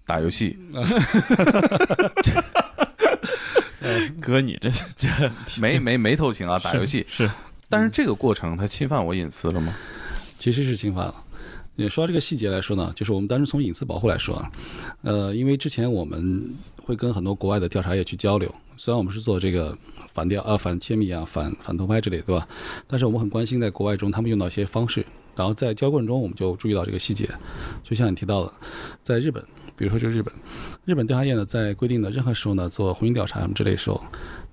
[0.05, 0.59] 打游戏，
[4.19, 5.07] 哥，你这这
[5.61, 7.05] 没没没偷情啊，打游戏。
[7.07, 7.31] 是
[7.69, 9.73] 但是这个过程他侵犯我隐私了吗？
[10.45, 11.15] 其实是侵犯了。
[11.75, 14.51] 也说到这个细节来说呢，就是我们单纯从隐私保护来说啊，
[15.01, 19.75] 呃，因为之前我们会跟很多国外的调查业去交流，虽然我们是做这个
[20.13, 22.47] 反调啊、反窃密啊、反反偷拍之类，对吧？
[22.85, 25.03] 但是我们很关心在国外中他们用到一些方式，
[25.35, 27.27] 然后在交流中我们就注意到这个细节，
[27.83, 28.53] 就像你提到的，
[29.03, 29.43] 在日本，
[29.75, 30.31] 比如说就日本，
[30.85, 33.99] 日本调查业呢在规定的任何时候呢做婚姻调查什么之类的时候，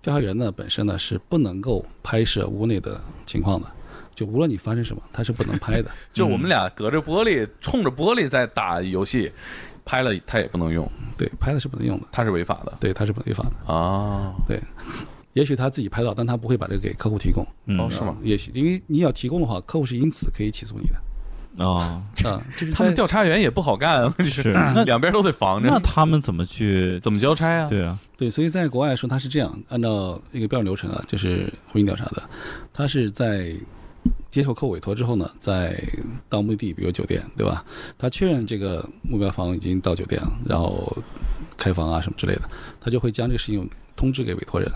[0.01, 3.69] 调查员呢本身呢是不能够拍摄屋内的情况的。
[4.15, 5.91] 就无论你发生什么，他是不能拍的。
[6.13, 9.31] 就我们俩隔着玻璃，冲着玻璃在打游戏，
[9.85, 13.73] 拍了它也不能用，对，拍了是不能用的，它是违法的对，他是不违法的。
[13.73, 14.35] 啊。
[14.47, 14.61] 对
[15.33, 17.43] 也许他自己拍到，但他不会把这个给客户提供。
[17.65, 18.15] 嗯哦，是吗？
[18.23, 21.79] 也许因为你要提供的话，客户是因此可以起诉你的哦，
[22.27, 22.43] 啊。
[22.55, 24.53] 就是他们调查员也不好干，啊，是
[24.85, 25.79] 两边都得防着那。
[25.81, 27.01] 他们怎么去？
[27.01, 27.67] 怎么交差啊？
[27.67, 32.23] 对啊，对，所以在国外来说，他是这样，按照一个标准流程啊，就是婚姻调查的，
[32.71, 33.55] 他是在
[34.31, 35.83] 接受客户委托之后呢，在
[36.29, 37.65] 到目的地，比如酒店，对吧？
[37.99, 40.97] 他确认这个目标房已经到酒店了，然后
[41.57, 42.43] 开房啊什么之类的，
[42.81, 44.71] 他就会将这个事情通知给委托人，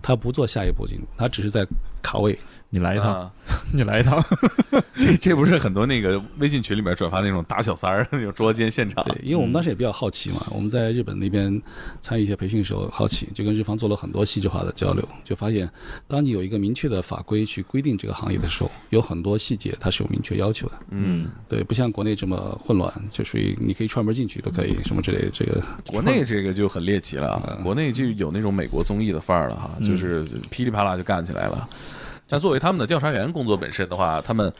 [0.00, 1.66] 他不做下一步进，他只是在
[2.02, 2.38] 卡位。
[2.72, 3.30] 你来一趟，啊，
[3.74, 4.22] 你来一趟。
[4.94, 9.02] 这这不是很多那个微信群里面转发那种打小三儿那种捉奸现场？
[9.04, 11.60] 对，因为我们当时也比较好奇嘛，我们在日本那边
[12.00, 15.68] 参与一些培训的时候，好奇就跟日方做了很多细致化的交流，就发现，
[16.06, 20.74] 当你有一个明确的法规去规定这个行业的时候，有很多细节它是有明确要求的。
[20.90, 25.30] 嗯，对，不像国内这么混乱，就属于你可以串门进去都可以，什么之类的。
[25.32, 31.68] 这个 国内这个就很猎奇了啊，国内就有那种美国综艺的范儿了哈，就是噼里啪啦就干起来了。
[32.30, 34.50] 但作为他们的调查员工作本身的话，他们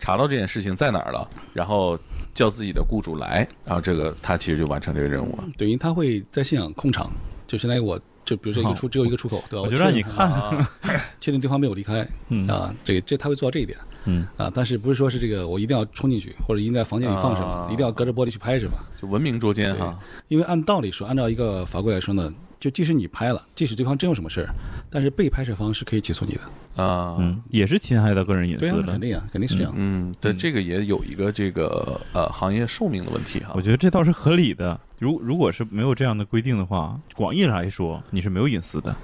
[0.00, 1.96] 查到这件事情在哪儿了，然后
[2.32, 5.44] 叫自己的雇主来，然后这个他其实就完成这个任务了。
[5.58, 7.12] 等于他会在现场控场，
[7.46, 9.62] 就相当于我就比如说一个出只有一个出口，对吧？
[9.62, 10.70] 我就让你看，啊，
[11.20, 18.76] 确定对方没有离开嗯啊，这个这他会做到这一点嗯啊，但是不是说是这个我一定要冲进去，或者一定在房间里放什么啊，一定要隔着玻璃去拍什么？
[19.00, 19.98] 就文明捉奸哈。
[20.28, 24.54] 因为按道理说，按照一个法规来说呢，就即使你拍了，即使对方真有什么事儿，
[24.90, 26.40] 但是被拍摄方是可以起诉你的。
[26.82, 28.82] 啊，嗯，也是侵害到个人隐私的。
[28.82, 29.72] 对肯定啊，肯定是这样。
[29.76, 33.62] 嗯，对，这个也有一个这个呃行业寿命的问题哈我。
[33.62, 34.78] 觉得这倒是合理的。
[34.98, 38.94] 如如果是没有这样的规定的话，广义上来说，你是没有隐私的，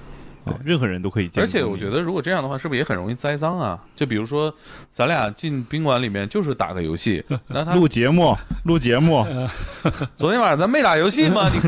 [0.63, 1.41] 任何人都可以进。
[1.41, 3.81] 而且我觉得，如果这样的话，是不是也很容易栽赃啊？
[3.95, 4.53] 就比如说，
[4.89, 9.25] 咱俩进宾馆里面就是打个游戏， 那他录节目，录节目，
[10.15, 11.49] 昨天晚上咱没打游戏吗？
[11.49, 11.59] 你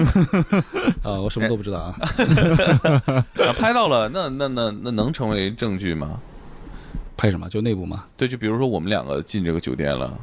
[1.04, 1.96] 啊，我什么都不知道啊。
[3.46, 6.20] 啊拍到了，那那那那能成为证据吗？
[7.16, 7.50] 拍什么？
[7.50, 8.06] 就内部吗。
[8.16, 10.16] 对，就比如说我们两个进这个酒店了，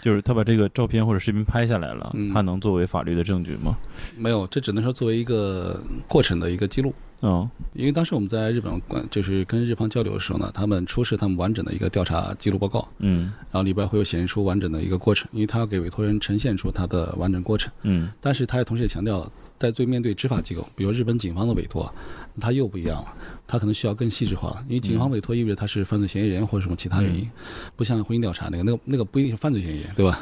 [0.00, 3.76] 就是他把这个照片或者视频拍下来了，嗯他能作为法律的证据吗？
[4.16, 6.94] 没有，这只能说作为一个过程的一个记录。
[7.20, 7.48] 嗯。
[7.74, 13.32] 因为当时我们在日本管，就是跟日方交流的时候呢，他们出示他们完整的一个调查记录报告，嗯。
[13.50, 17.72] 然后里边会有显示出完整的一个过程，因为他要给委托人呈现出他的完整过程。
[17.82, 18.10] 嗯。
[18.20, 21.92] 但是他也同时也强调了，在对面对执法机构，比如日本警方的委托，
[22.40, 23.14] 他又不一样了，
[23.46, 27.28] 他可能需要更细致化，因为警方委托意味着他是犯罪嫌疑人或者什么其他原因，
[27.74, 30.20] 不像婚姻调查那个那个那个不一定是犯罪嫌疑人，对吧？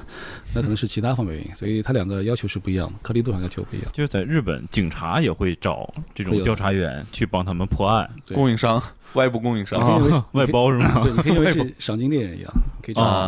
[0.54, 3.90] 那可能是其他方面原因，所以他两个要求是不一样的，颗粒度上要求不一样。
[3.92, 9.78] 就是在日本，警察也会找这种调查员去帮他们破案，对供应商、外部供应商
[10.32, 11.02] 外包是吗？
[11.02, 12.50] 对，你可以认为是赏金猎人一样，
[12.82, 13.20] 可以这样想。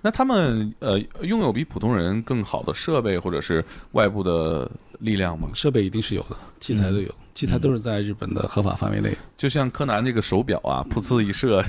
[0.00, 0.02] 啊。
[0.02, 5.48] 那他们呃拥有比普通人更好的设备或者是外部的力量吗？
[5.54, 9.16] 设备一定是有的，器材都有，器材都是在日本的合法范围内。
[9.36, 11.64] 就像柯南这个手表啊，噗呲一射，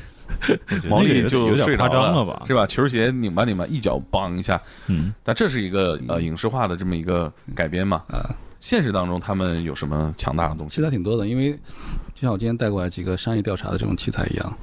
[0.90, 2.44] 毛利就有点夸睡着张了吧？
[2.46, 2.66] 是吧？
[2.66, 4.62] 球鞋拧吧拧吧，一脚梆一下。
[4.88, 8.04] 嗯，但这是一个呃影视化的这么一个改编嘛？
[8.08, 10.76] 啊，现实当中他们有什么强大的东西？
[10.78, 11.52] 器材挺多的，因为
[12.14, 14.58] 就像我今天带过来几个商业调查的这种器材一样，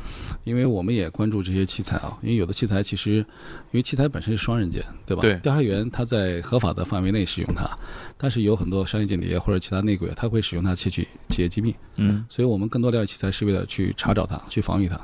[0.49, 3.25] 因为我们也关注这些器材啊，因为有的器材其实，因
[3.73, 5.21] 为器材本身是双刃剑，对吧？
[5.21, 7.69] 对调查员他在合法的范围内使用它，
[8.17, 14.99] 但是有很多商业间谍或者其他内鬼，他会使用它窃取企业机密，嗯所以我们更多了解器材是为了去查找它，去防御它。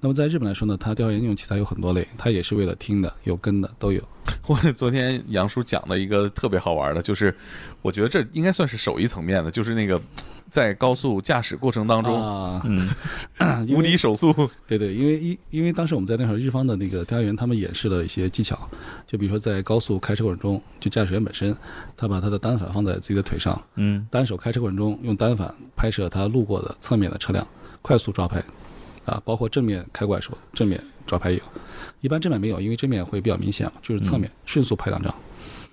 [0.00, 4.02] 那么在日本来说呢，它调查员用器材有很多类，它也是为了听的、有跟的都有。
[4.46, 7.34] 我昨天杨叔讲的一个特别好玩的，就是
[7.82, 10.00] 我觉得这应该算是手艺层面的，就是那个
[10.50, 12.88] 在高速驾驶过程当中、啊，嗯
[13.70, 14.32] 无敌手速，
[14.66, 18.58] 对对，因为因因为当时我们在那会儿，日方的那个调查员他们演示了一些技巧，
[19.06, 21.54] 就比如说在高速开车过程中，就驾驶员本身，
[21.96, 24.06] 他把他的单反放在自己的腿上，嗯。
[24.10, 27.46] 单手开车过程中用单反拍摄他路过的侧面的车辆，
[27.82, 28.42] 快速抓拍，
[29.04, 31.40] 啊，包括正面开过来时候正面抓拍有，
[32.00, 35.14] 一般正面没有，因为正面会比较明显嘛，就是侧面迅速拍两张，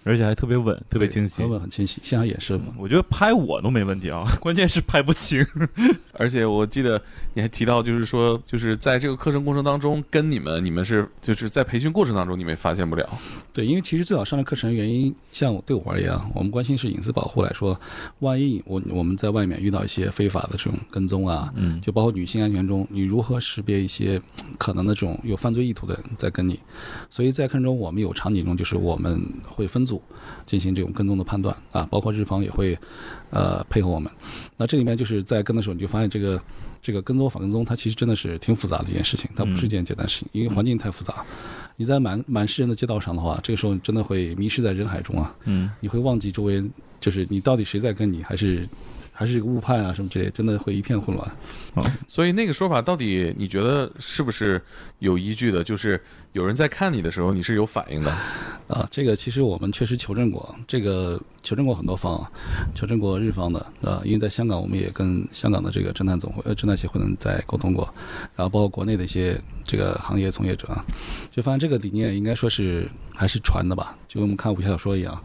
[0.05, 1.49] 而且还特别稳，特别清晰很。
[1.49, 2.65] 稳很清晰，现场演示嘛。
[2.77, 5.43] 我觉得拍我都没问题啊， 关键是拍不清。
[6.13, 7.01] 而且我记得
[7.33, 13.09] 你还提到，就是说，就是在这个课程过程当中，跟你们，你们是就是在培训过程当中，你们也发现不了。
[13.51, 17.77] 对，因为其实最早上这课程原因，像我对我而言啊，我们关心是隐私保护来说，
[18.19, 24.21] 万一我我们在外面遇到一些非法的这种跟踪啊，嗯就包括女性安全中，你如何识别一些
[24.59, 26.59] 可能的这种有犯罪意图的人在跟你？
[27.09, 29.94] 所以在课程中，我们有场景中就是我们会分组
[30.45, 32.77] 进行这种跟踪的判断啊，包括日方也会
[33.29, 34.11] 呃配合我们。
[34.57, 36.41] 那这里面就是在跟的时候，你就发现这个
[36.81, 41.23] 这个跟踪反跟踪，它其实真的是挺复杂的一件事情，它不是一件简单事情，因为环境太复杂。
[41.77, 46.63] 你在满满是人的街道上的话，这个时候你真的会迷失在人海中啊，嗯，你会忘记周围
[47.01, 48.67] 就是你到底谁在跟你，还是
[49.17, 51.31] 还是一个误判啊什么之类，真的会一片混乱。
[52.05, 54.61] 所以那个说法到底你觉得是不是
[54.99, 55.63] 有依据的？
[55.63, 55.99] 就是
[56.33, 58.13] 有人在看你的时候，你是有反应的。
[58.67, 62.31] 啊，这个其实我们确实求证过，这个求证过很多方啊，
[62.73, 67.87] 求证过日方的啊，因为在香港我们也跟香港的这个侦探总会、呃侦探协会呢在沟通过，
[68.35, 70.83] 然后包括国内的一些这个行业从业者啊，
[71.31, 75.21] 就发现这个理念应该说是还是传的吧，就跟我们看武侠小说一样。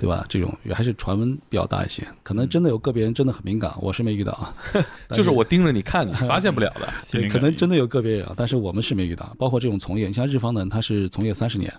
[0.00, 0.24] 对吧？
[0.30, 4.54] 这种也还是传闻比较大一些，可能真的有个别人真的很敏感，我是没遇到啊。
[5.06, 6.88] 但就是我盯着你看，你发现不了的。
[7.12, 9.36] 对，可能真的有个别人啊，但是我们是没遇到。
[9.38, 11.70] 包括这种从业，你像日方的人，他是从业三十年，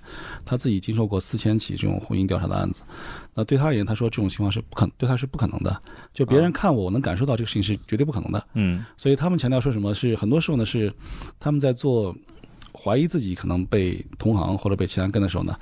[0.45, 2.83] 他自己经受过四千起这种婚姻调查的案子。
[3.33, 5.81] 那对他而言，他说这种情况是不可，对他是不可能的。
[6.13, 8.45] 就别人看我，我能感受到这个事情是绝对不可能的。
[8.53, 10.93] 嗯所以他们强调说什么是很多时候呢是
[11.39, 12.15] 他们在做
[12.73, 15.57] 怀疑自己可能被同行或者被其他人跟的时候呢，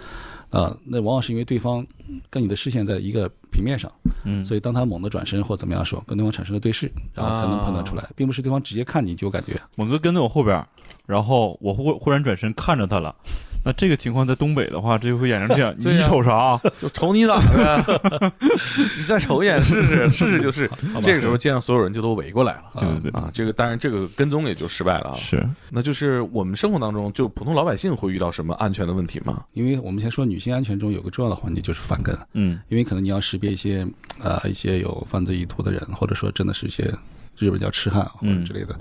[0.52, 1.86] 啊、那往往是因为对方
[2.30, 3.92] 跟你的视线在一个平面上，
[4.24, 9.62] 嗯，所以当他猛地转身或怎么样的时候，跟对方产生了对视，然后才能判断出来，并不是对方直接看你就有感觉。
[9.76, 10.68] 猛哥跟在我后边儿，
[11.06, 13.16] 然后我忽忽然转身看着他了，
[13.64, 15.76] 那这个情况在东北的话，这就会演成这样。
[15.82, 16.60] 对 呀你瞅啥？
[16.78, 18.32] 就瞅你咋的？
[18.98, 20.70] 你再瞅一眼试试，试试就是。
[21.02, 22.64] 这个时候，街上所有人就都围过来了。
[22.78, 25.16] 对对对，啊，这个当然，这个跟踪也就失败了啊。
[25.16, 29.44] 是，那就是我们生活当中，就普通老百姓会遇到什么安全的问题吗？
[29.54, 33.86] 因为我们先说女性安全中有个重要的环节就是反跟，嗯因为可能你要识别一些
[34.22, 36.92] 呃一些有犯罪意图的人，或者说真的是一些
[37.40, 38.78] 日本叫痴汉或者之类的。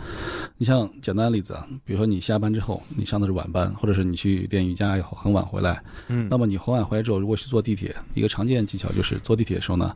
[0.56, 9.94] 你像简单的例子啊，比如说你下班之后，你上的是晚班，或者是你去练瑜伽也好，很晚回来，嗯那么你很晚回来之后，如果是坐地铁，一个常见技巧就是坐地铁的时候呢，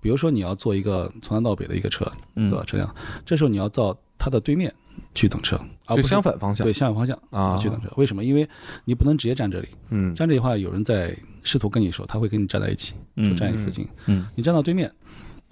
[0.00, 2.62] 比如说你要坐一个从南到北的一个车，对吧？
[2.62, 2.94] 嗯车辆，
[3.24, 4.72] 这时候你要到它的对面
[5.14, 7.88] 去等车，而就不是相反方向对相反方向啊去等车。
[7.96, 8.22] 为什么？
[8.22, 8.48] 因为
[8.84, 13.88] 你不能直接站这里，嗯站这里的话，有人在试图跟你说，他会跟你站在一起，就嗯站你附近。
[14.06, 14.92] 嗯你站到对面，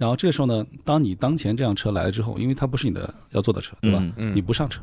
[0.01, 3.99] 然后这个时候呢，当你当前这辆车来了之后，因为它不是你的要坐的车，对吧？
[4.01, 4.81] 嗯嗯你不上车，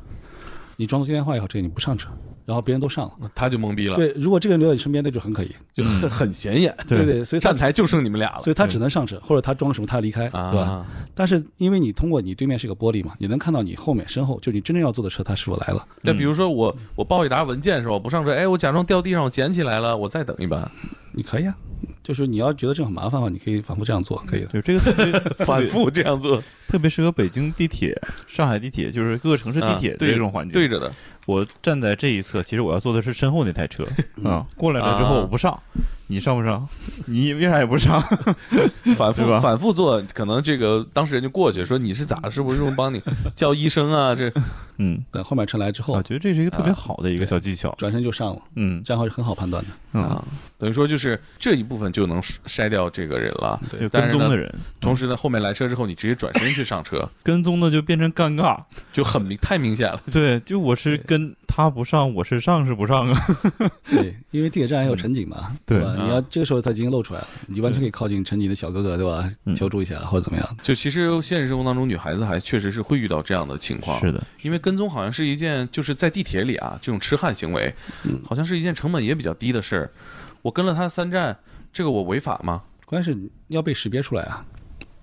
[0.76, 2.08] 你装作接电话也好，这个你不上车，
[2.46, 3.32] 然后别人都上了。
[3.34, 7.26] 他就懵逼了，对，如果这个人留在你身边，那就很可疑，就很很显眼，对不对？
[7.26, 10.60] 所以站台就剩你们俩了所以他只能上车，或者他装了什么他离开，对吧？
[10.62, 10.86] 啊。
[11.16, 15.84] 但是因为你通过你对面是个玻璃嘛，你能看到你后面身后，就你真正要坐的车，他是否来了？
[16.04, 17.94] 那比如说我我抱一沓文件是吧？
[17.94, 20.70] 我不上车，哎，我假装掉地上，我捡起来了，我再等一班，
[21.12, 21.58] 你可以啊，
[22.04, 24.48] 就是你要觉得这很麻烦的话，你可以反复这样做，可以的。
[24.48, 30.54] 对，这个特别 反复这样做，特别适合北京地铁、上海地铁，就是各个城市地铁这种环境。
[30.54, 30.92] 对着的，
[31.26, 33.86] 我站在这一侧，其实我要坐的是身后那台车
[34.24, 34.46] 啊。
[34.56, 35.62] 过来了之后啊我不上，
[36.08, 36.68] 你上不上？
[37.06, 38.02] 你为啥也不上？
[38.96, 42.32] 反复反复做，可能这个当事人就过去说你是咋了？
[42.32, 43.02] 是不是用帮你
[43.36, 44.16] 叫医生啊？
[44.16, 44.32] 这
[44.78, 47.74] 嗯，等后面车来之后我，觉得这是一个特别好的一个小技巧。
[47.78, 49.70] 转身就上了，嗯这样会是很好判断的。
[49.94, 50.24] 嗯，啊，
[50.58, 53.60] 等于说就是这一部分就能筛掉这个人了。
[53.70, 58.58] 对跟踪的人，同时呢，后面来车之后，你直接转身去上车，跟踪的就变成尴尬。
[58.94, 60.02] 就很明太明显了。
[60.12, 63.20] 对，就我是跟他不上，我是上是不上啊？
[63.90, 65.90] 对，因为地铁站还有陈警嘛，对吧？
[65.92, 69.56] 啊你要这个时候他已经露出来了，你完全可以靠近陈警的小哥哥，对吧嗯？
[69.56, 70.58] 求助一下或者怎么样。
[70.62, 74.00] 就其实现实生活当中，女孩子还确实是会遇到这样的情况。
[74.00, 79.90] 是的，因为跟踪好像是一件就是在地铁里啊，这种痴汉行为，嗯好像是一件成本也比较低的事儿。
[80.42, 81.38] 我跟了他三站，
[81.74, 82.62] 这个我违法吗？
[82.86, 84.46] 关键是要被识别出来啊，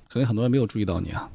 [0.08, 1.28] 可能很多人没有注意到你啊。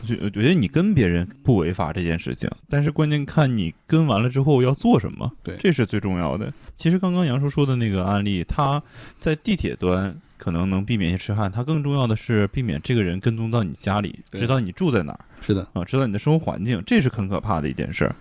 [0.00, 6.52] 我觉我觉得你跟别人不违法这件事情，但是关键看你跟完了之后要做什么，对这是最重要的。
[6.74, 8.82] 其实刚刚杨叔说的那个案例，他
[9.18, 18.14] 在地铁端可能能避免一些痴汉，他更重要的是避免这个人跟踪到你家里，知道你住在哪儿是的，啊，知道你的生活环境，这是很可怕的一件事儿。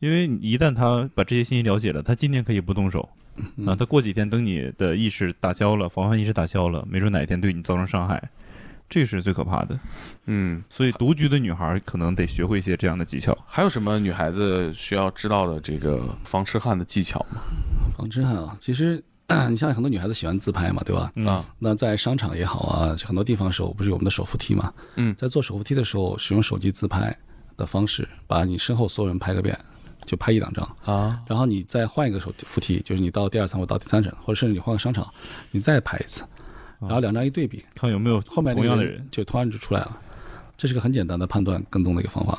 [0.00, 8.30] 因为一旦他把这些信息了解了，他今天可以不动手啊，嗯他过几天等你的意识打消了，防范意识打消了，没准哪一天对你造成伤害，
[8.88, 9.78] 这是最可怕的。
[10.26, 13.36] 嗯，所以独居的女孩可能得学会一些这样的技巧。
[13.46, 17.40] 还有什么女孩子需要知道的这个防痴汉的技巧吗？
[17.96, 19.02] 防痴汉啊，其实
[19.50, 21.12] 你像很多女孩子喜欢自拍嘛，对吧？
[21.16, 24.72] 嗯啊，那在商场也好啊，很多地方的时候不是有我们的手扶梯嘛？
[24.96, 27.14] 嗯在做手扶梯的时候，使用手机自拍
[27.56, 29.58] 的方式，把你身后所有人拍个遍，
[30.06, 35.06] 就拍一两张，啊，然后你再换一个手扶梯，就是你到第二层或到第三层，或者甚至你换个商场，
[35.50, 36.24] 你再拍一次，
[36.80, 39.06] 然后两张一对比，看有没有后面同样的人。
[39.10, 40.00] 就突然就出来了。
[40.56, 42.38] 这是个很简单的判断跟踪的一个方法，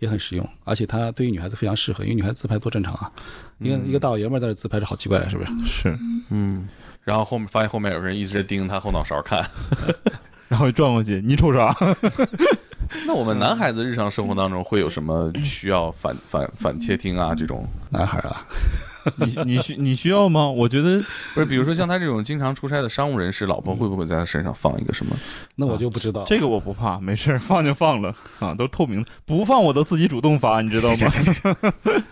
[0.00, 3.10] 也很实用，而且它对于女孩子非常适合，因为女孩子自拍多正常啊，
[3.58, 5.52] 一个一个大老爷们儿在这自拍，这好奇怪啊，是不是？
[5.64, 5.98] 是，
[6.30, 6.68] 嗯，
[7.04, 9.48] 然后后面发现后面有人一直在盯他后脑勺看。
[10.48, 11.74] 然后转过去，你瞅啥？
[13.06, 17.66] 那我们男孩子日常生活当中会有什么需要反反反窃听啊这种？
[17.90, 18.46] 男孩啊，
[19.16, 20.46] 你你需你需要吗？
[20.48, 21.02] 我觉得
[21.34, 25.16] 不是，比如说像他这种经常出差的商务人士，老婆会不会在他身上放一个什么？
[25.56, 26.24] 那我就不知道。
[26.26, 31.56] 这个我不怕，没事儿，放就放了啊，都透明的，不放我都自己主动发，你知道吗？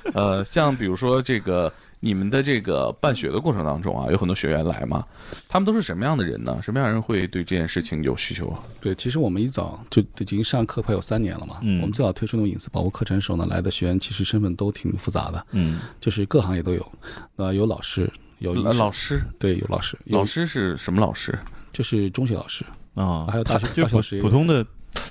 [0.14, 1.72] 呃，像比如说这个
[2.05, 5.07] 你们的这个办学的过程当中啊，有很多学员来嘛，
[5.49, 6.59] 他们都是什么样的人呢？
[6.61, 8.59] 什么样的人会对这件事情有需求啊？
[8.81, 11.59] 对，其实我们一早就已经上课快有三年了嘛。
[11.62, 16.93] 嗯我们最早推出那种隐私保护课程的时候呢，来的学员其实身份都挺复杂的，嗯，就是各行业都有。
[17.37, 18.11] 呃，有老师，
[18.41, 21.38] 有老师，对，有老师，有老师是什么老师？
[21.73, 22.65] 就是中学老师，
[22.97, 24.67] 啊，还有大学大学老师普通的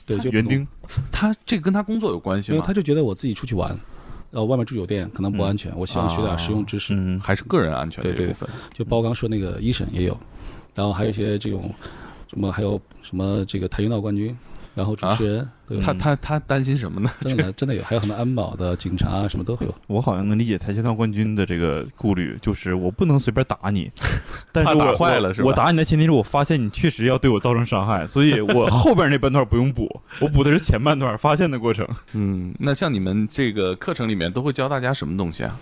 [0.05, 0.67] 对，就园丁，
[1.11, 2.55] 他这个跟他工作有关系吗？
[2.55, 3.75] 因为他就觉得我自己出去玩，
[4.31, 6.93] 呃，外面住酒店可能不安全，我希望学点实用知识。
[6.93, 8.49] 嗯，还是个人安全对对这部分。
[8.73, 10.17] 就包括刚刚说那个一审也有，
[10.73, 11.61] 然后还有一些这种
[12.29, 14.35] 什么，还有什么这个跆拳道冠军，
[14.73, 17.09] 然后主持人，对他他他担心什么呢？
[17.21, 19.75] 真的 真的有，还有很多安保的、警察啊什么都会有。
[19.87, 23.91] 我好像能理解跆拳道冠军的这个顾虑，就是我不能随便打你，
[24.51, 29.87] 但是怕打我坏了是吧我打你的前提是我发现你确实要对我造成伤害，所以我后边那半段不用补，
[30.19, 31.87] 我补的是前半段发现的过程。
[32.13, 35.57] 嗯，那像你们这个课程里面都会教大家什么东西啊？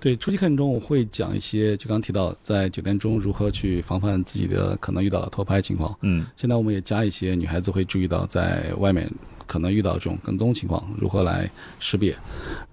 [0.00, 5.96] 对，初期课程中我会讲一些，就刚刚提到在酒店中如何去防范自己的可能遇到的偷拍情况。
[6.02, 9.10] 嗯现在我们也加一些女孩子会注意到在外面
[9.46, 12.16] 可能遇到这种跟踪情况，如何来识别。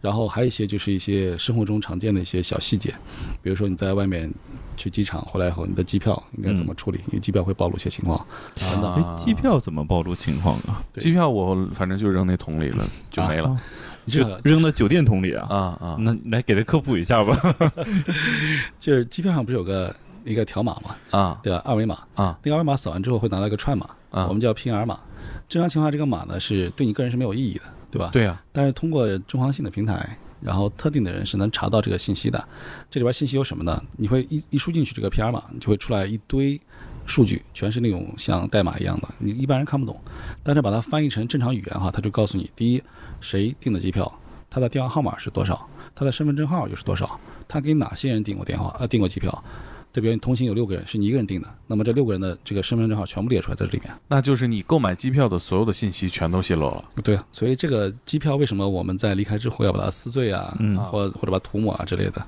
[0.01, 2.93] 然后还有一些就是一些生活中常见的一些小细节，
[3.41, 4.31] 比如说你在外面
[4.77, 6.99] 去机场回来以后，你的机票应该怎么处理？
[7.07, 8.23] 因为机票会暴露一些情况。
[8.55, 8.93] 等等。
[8.93, 10.83] 哎，机票怎么暴露情况啊？
[10.97, 13.63] 机票我反正就扔那桶里了，就没了这
[14.11, 15.47] 个扔到酒店桶里啊？
[15.49, 15.97] 啊啊。
[15.99, 17.55] 那来给他科普一下吧。
[18.79, 21.61] 就是机票上不是有个一个条码嘛，啊对吧？
[21.65, 24.99] 二维码，啊那个二维码扫完之后会拿到一个串码，啊我们叫 PNR 码。
[25.47, 28.09] 正常情况下，这个码呢是对你个人是没有意义的，对吧？。
[28.11, 32.43] 对啊，但是通过中航信的平台，然后特定的人是能查到这个信息的。
[32.89, 33.81] 这里边信息有什么呢？
[33.97, 36.59] 你会一一输进去这个 PR 码，你就会出来一堆
[37.05, 39.99] 数据，全是那种像代码一样的，你一般人看不懂。
[40.43, 42.83] 但是把它翻译成正常语言哈，它就告诉你：第一，
[43.21, 44.11] 谁订的机票，
[44.49, 49.43] 他的电话号码是多少，他的身份证号又是多少，他给哪些人订过电话呃订过机票。
[49.91, 53.95] 对比如你同行有六个人，是你一个人订的，那么这六个人的这个身份证号全部列出来在这里面。
[54.09, 56.83] 那就是你购买机票的所有的信息全都泄露了。
[57.01, 62.21] 对，所以这个机票为什么我们在离开之后要把它撕碎啊，嗯或或者把它涂抹啊之类的，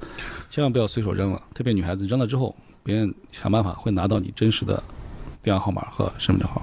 [0.49, 1.41] 千万不要随手扔了。
[1.53, 2.55] 特别女孩子扔了之后，
[2.87, 4.81] 别人想办法会拿到你真实的
[5.43, 6.61] 电话号码和身份证号。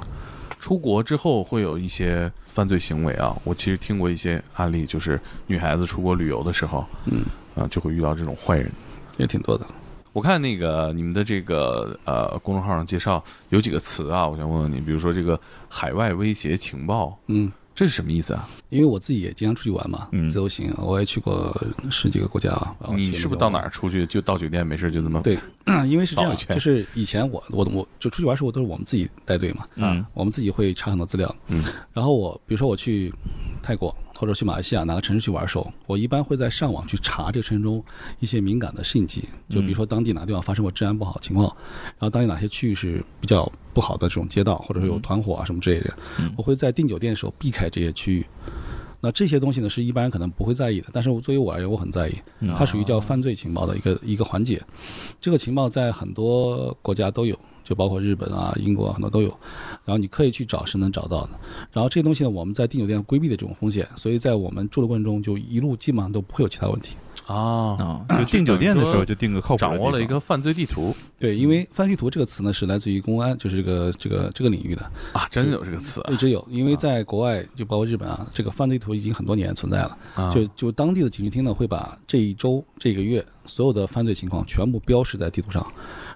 [0.59, 8.72] 出国之后会有一些犯罪行为啊，我其实听过一些案例，就是女孩子出国旅游的时候，嗯，啊，就会遇到这种坏人。
[9.18, 9.66] 也挺多的。
[10.14, 18.49] 我看那个你们的这个呃公众号上介绍有几个词啊，我想问问你，比如说这个海外威胁情报，嗯，这是什么意思啊？
[18.68, 20.29] 因为我自己也经常出去玩嘛，嗯。
[20.29, 21.55] 自由行，我也去过
[21.91, 22.77] 十几个国家啊。
[22.95, 25.39] 你是不是到哪儿出去就到酒店没事就这么对
[25.89, 30.05] 因为是这样就是以前我我我就出去玩的时候都是我们自己带队嘛，嗯。
[30.14, 33.12] 我们自己会查很多资料，嗯，然后我比如说我去
[33.62, 37.85] 泰国或者去马来西亚哪个城市去玩的时候，我一般会在上网去查这个城市中
[38.21, 41.49] 一些敏感的信息，就比如说当地哪个地方发生过治安不好的情况，
[41.99, 48.25] 然后当地哪些区域是比较不好的这种街道，或者说有团伙啊什么之类的，嗯我会在订酒店的时候避开这些区域。
[49.01, 52.15] 那这些东西呢，是一般人可能不会在意的，但是作为我而言，我很在意。
[52.41, 54.62] 嗯它属于叫犯罪情报的一个一个环节。
[55.21, 59.29] 这个情报在很多国家都有，就包括日本啊、英国啊很多都有。
[59.85, 61.31] 然后你可以去找是能找到的。
[61.73, 66.95] 然后这些东西呢，我们在订酒店规避的这种风险，所以在我们住的过程中，就一路基本上都不会有其他问题。
[67.27, 68.05] 啊？
[68.07, 74.83] 啊，就订酒店的时候就订个靠谱掌握了一个犯罪地图对，因为犯罪地图这个词呢，是来自于公安，就是这个这个这个领域的，
[75.15, 76.47] 啊，真有这个词啊一直有。
[76.51, 79.99] 因为在国外，就包括日本啊，这个犯罪地图已经很多年存在了。
[80.15, 80.31] 啊！
[80.31, 85.67] 就就当地的警局厅呢，会把这一周、这个月所有的犯罪情况全部标识在地图上，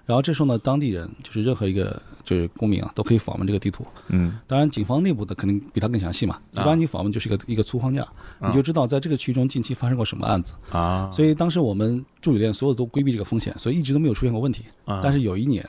[0.09, 3.87] 然后这时候呢，当地人就是任何一个就是公民啊，都可以访问这个地图。
[4.09, 6.41] 嗯当然，警方内部的肯定比他更详细嘛。
[6.53, 8.03] 一啊般你访问就是一个一个粗框架，
[8.41, 10.55] 啊你就知道在这个区域中近期发生过什么案子。
[10.71, 14.65] 啊，所以当时我们住酒店，所有都规避这个风险，所以一直都没有出现过问题。
[14.87, 15.63] 啊但是有一年，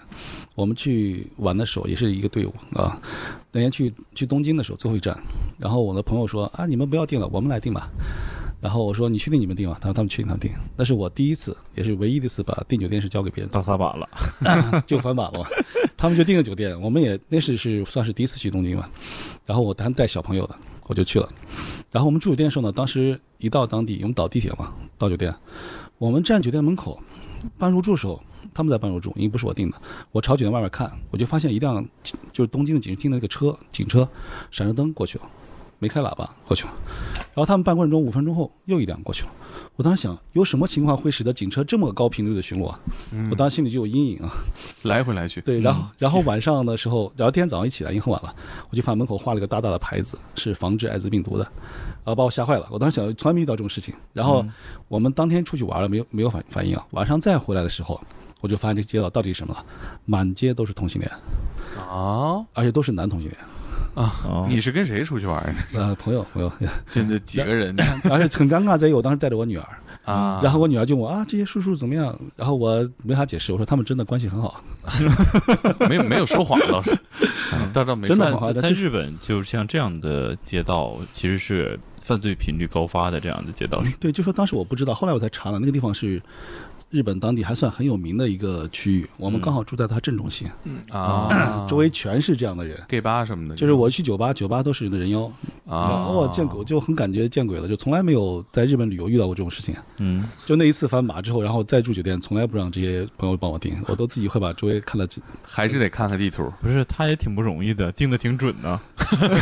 [0.55, 2.97] 我们去玩的时候，也是一个队伍啊。
[3.51, 5.17] 那年去去东京的时候，最后一站，
[5.57, 7.89] 然后我的朋友说啊，你们不要订了，我们来订吧。
[8.61, 9.77] 然后我说你确定你们定吗？
[9.79, 10.51] 他说他们确定他们定。
[10.75, 14.09] 那是我第一次，也是唯一的一次把订酒店是交给别人大撒把了。
[14.85, 15.45] 就翻版了嘛。
[15.95, 18.89] 他们就订了酒店，我们也那是是算是第一次去东京嘛。
[19.45, 20.55] 然后我还带小朋友的，
[20.87, 21.29] 我就去了。
[21.91, 25.33] 然后我们住酒店的时候呢，当时一到当地，我们倒地铁嘛，到酒店，
[25.97, 27.01] 我们站酒店门口
[27.57, 28.21] 办入住的时候，
[28.53, 29.81] 他们在办入住，因为不是我订的。
[30.11, 31.85] 我朝酒店外面看，我就发现一辆
[32.31, 34.07] 就是东京的警视厅的那个车，警车
[34.51, 35.29] 闪着灯过去了，
[35.79, 36.73] 没开喇叭过去了。
[37.33, 39.31] 然后他们半过程中五分钟后又一辆过去了。
[39.75, 42.79] 我当时想，有什么情况会使得警车这么高频率的巡逻啊？
[43.31, 44.29] 我当时心里就有阴影啊。
[44.81, 48.35] 来回来去，对，然后然后晚上的时候，然后第二天早上一起来已经很晚了，
[48.69, 51.43] 我就发现门口画了一个大大的牌子，是防治艾滋病毒的，
[52.03, 52.67] 然后把我吓坏了。
[52.69, 53.95] 我当时想，从来没遇到这种事情。
[54.11, 54.45] 然后
[54.89, 56.85] 我们当天出去玩了，没有没有反反应啊。
[56.91, 58.01] 晚上再回来的时候，
[58.41, 59.65] 我就发现这个街道到底是什么了，
[60.03, 61.09] 满街都是同性恋，
[61.87, 63.41] 啊而且都是男同性恋。
[63.99, 64.13] 啊！
[64.25, 65.53] 哦你是跟谁出去玩儿？
[65.73, 66.51] 呃，朋友朋友，
[66.89, 67.75] 真的几个人
[68.09, 69.67] 而且很尴尬在于我当时带着我女儿，
[70.05, 70.39] 啊？
[70.41, 74.63] 然后我女儿就问我啊这些叔叔怎么样，然后我没法解释，我说他们真的关系很好。
[75.89, 76.97] 没有没有说谎倒是，
[77.73, 83.83] 倒倒没说真的在在日本，就像这样的街道，其实是犯罪频率高发的这样的街道。
[83.99, 86.21] 对，就说当时我不知道，后来我才查了，那个地方是
[86.89, 90.47] 日本当地还算很有名的一个区域，我们刚好住在它正中心，
[90.89, 92.79] 啊，周围全是这样的人。
[92.87, 95.31] gay 吧什么的，就是我去酒吧，酒吧都是人的人妖，
[95.67, 99.75] 啊，哇，见鬼，就很感觉见鬼了，就从来没有在日本旅游遇到过这种事情。
[99.97, 105.21] 嗯，就那一次翻马之后，然后再住酒店，从来不让这些朋友帮我订，我都自己会把周围看了几。
[105.43, 106.51] 还是得看看地图。
[106.59, 108.79] 不是，他也挺不容易的，定的挺准的。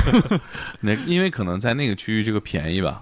[0.81, 3.01] 那因为可能在那个区域这个便宜吧，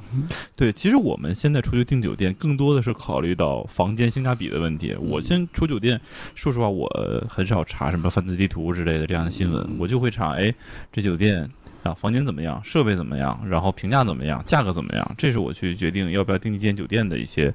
[0.56, 4.96] 对，其实我们现在出去订酒店，更多的是考虑到房间性价比的问题。
[5.00, 6.00] 我先出酒店，
[6.36, 6.88] 说实话，我
[7.30, 10.54] 很少查什么犯罪地图之类的这样的新闻，我就会查，哎，
[10.92, 11.50] 这酒店
[11.84, 17.54] 啊，房间怎么样，设备怎么样，然后评价怎么样，价格怎么样，这是我去决定要不要订一间酒店的一些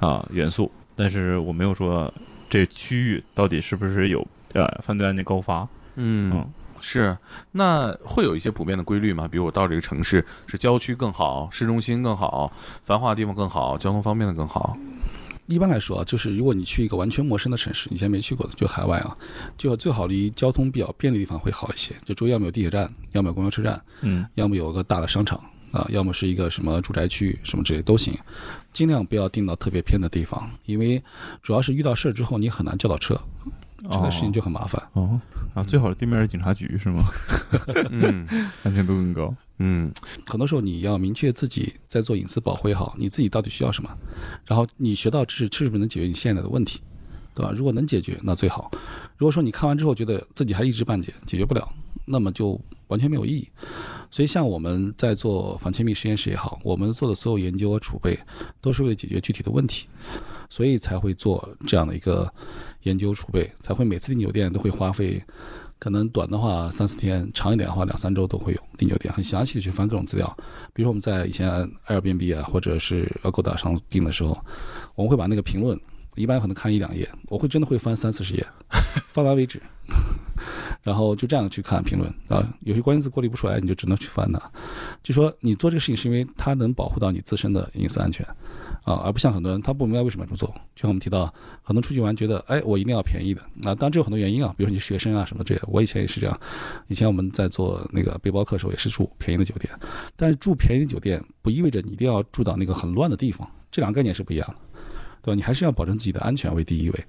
[0.00, 0.70] 啊元素。
[0.94, 2.12] 但是我没有说
[2.50, 5.66] 这区域到底是不是有呃犯罪案件高发。
[5.96, 7.16] 嗯嗯，是。
[7.52, 9.26] 那会有一些普遍的规律吗？
[9.26, 12.52] 比如我到这个城市，是郊区更好，市中心更好，
[12.84, 14.76] 繁华的地方更好，交通方便的更好。
[15.46, 19.16] 一般来说啊，就是如果你去一个完全陌生的城市，以前没去过的，就海外啊，
[19.58, 21.94] 就最好离交通比较便利的地方会好一些。
[22.04, 25.38] 就周围要么有地铁站，要么有公交车站，嗯要么有个大的商场
[25.72, 28.14] 啊，要么是一个什么住宅区什么之类都行。
[28.72, 31.02] 尽量不要定到特别偏的地方，因为
[31.42, 33.20] 主要是遇到事儿之后你很难叫到车，
[33.90, 34.82] 这个事情就很麻烦。
[34.92, 35.20] 哦
[35.54, 37.02] 啊，最好是对面是警察局是吗？
[37.90, 38.26] 嗯
[38.64, 39.34] 安全度更高。
[39.58, 39.92] 嗯
[40.26, 43.90] 很多时候你要明确自己在做隐私保护也好，你自己到底需要什么，
[44.46, 46.80] 然后你学到知识是不是能解决你现在的问题，
[47.34, 47.52] 对吧？
[47.54, 48.70] 如果能解决，那最好。
[49.16, 51.68] 如果说你看完之后觉得自己还一知半解，解决不了，
[52.06, 52.58] 那么就
[52.88, 53.48] 完全没有意义。
[54.10, 58.18] 所以，像我们在做反窃密实验室也好，我们做的所有研究和储备，
[58.60, 59.86] 都是为了解决具体的问题，
[60.50, 62.30] 所以才会做这样的一个
[62.82, 65.22] 研究储备，才会每次订酒店都会花费，
[65.78, 70.36] 可能短的话三四天，长一点的话两三周都会有订酒店，很详细的去翻各种资料。
[70.72, 71.48] 比如说我们在以前
[71.86, 74.36] Airbnb 啊，或者是 Agoda 上订的时候，
[74.94, 75.78] 我们会把那个评论，
[76.16, 78.46] 一般可能看一两页，我会真的会翻三四十页，
[79.08, 79.60] 翻完为止。
[80.82, 84.40] 然后就这样去看评论啊，有些关键字过滤不出来，你就只能去翻它。
[85.00, 88.26] 就说你做这个事情是因为它能保护到你自身的隐私安全
[88.84, 90.48] 啊，而不像很多人他不明白为什么要这么做。
[90.74, 93.42] 就像我们提到，很多出去玩觉得，哎，我一定要便宜的。
[93.54, 96.40] 那当然这有很多原因啊，比如说你学生啊什么这些，我以前也是这样。
[96.88, 99.72] 以前我们在做那个背包客的时候，也是住便宜的酒店，
[100.16, 104.56] 但是住便宜的酒店不意味着你一定要住到那个很乱的地方，这两个概念是不一样的，
[105.22, 105.34] 对吧？
[105.36, 107.04] 你还是要保证自己的安全为第一位。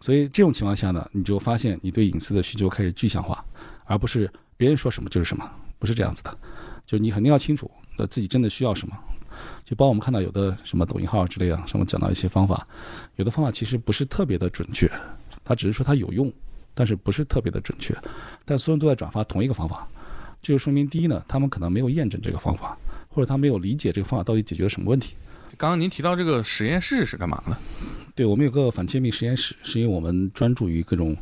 [0.00, 3.44] 所以这种情况下呢，你就发现你对隐私的需求开始具象化，
[3.84, 5.44] 而不是别人说什么就是什么，
[5.78, 6.38] 不是这样子的。
[6.86, 8.96] 就你肯定要清楚，呃，自己真的需要什么。
[9.68, 12.66] 就包括我们看到有的什么抖音号之类的，什么讲到一些方法，
[13.16, 14.90] 有的方法其实不是特别的准确，
[15.44, 16.32] 它只是说它有用，
[16.74, 17.94] 但是不是特别的准确。
[18.46, 19.86] 但所有人都在转发同一个方法，
[20.40, 22.78] 这就说明第一呢，他们可能没有验证这个方法，
[23.10, 25.12] 或者他没有理解这个方法到底解决了什么问题。
[25.58, 27.54] 刚刚您提到这个实验室是干嘛的？
[28.14, 31.14] 对我们有个反窃密实验室，是因为我们专注于各种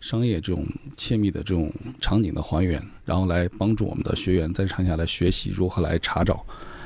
[0.00, 0.66] 商业这种
[0.96, 6.44] 窃密的这种场景的还原，然后来帮助我们的学员在场下来学习如何来查找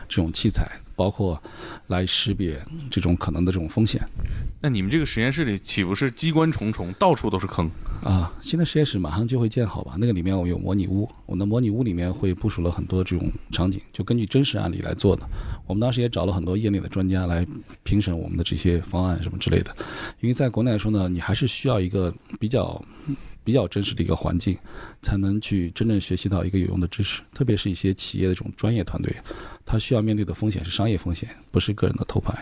[0.08, 0.68] 这种器材，
[1.00, 1.42] 包括
[1.86, 4.06] 来识别这种可能的这种风险
[4.60, 7.70] 那你们这个实验室里岂不是机关重重，到处都是坑？
[8.04, 8.30] 啊。
[8.42, 9.94] 新的实验室马上就会建好吧？
[9.96, 15.26] 那个里面我有模拟屋，我们的模拟屋里面会部署了很多这种场景，就根据真实案例来做的。
[15.66, 17.46] 我们当时也找了很多业内的专家来
[17.82, 19.74] 评审我们的这些方案什么之类的。
[20.20, 22.84] 因为在国内来说呢，你还是需要一个比较
[23.44, 24.56] 比较真实的一个环境，
[25.02, 27.22] 才能去真正学习到一个有用的知识。
[27.34, 29.14] 特别是一些企业的这种专业团队，
[29.64, 32.34] 他需要面对的风险是商业风险，不是个人的偷拍。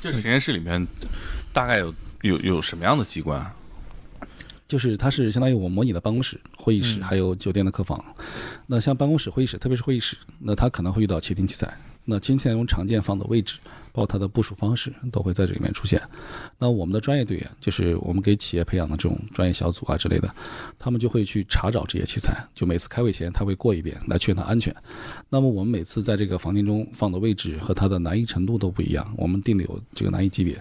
[0.00, 0.86] 这实验室里面
[1.52, 3.54] 大概有有有什么样的机关啊？
[4.68, 8.04] 就是它是相当于我模拟的办公室、会议室，嗯还有酒店的客房。
[8.66, 11.72] 那像办公室、会议室，特别是会议室，那它可能会遇到窃听器材。
[12.04, 13.58] 那窃听器材中常见放的位置，
[13.96, 15.98] 包括它的部署方式，都会在这里面出现。
[16.58, 20.30] 那我们的专业队员，就是我们给企业培养的这种专业小组啊之类的，
[20.78, 22.46] 他们就会去查找这些器材。
[22.54, 24.74] 就每次开会前，他会过一遍，来确认它安全。
[25.30, 30.60] 那么我们每次在这个房间中放的位置和它的难易程度都不一样，我们定的有这个难易级别。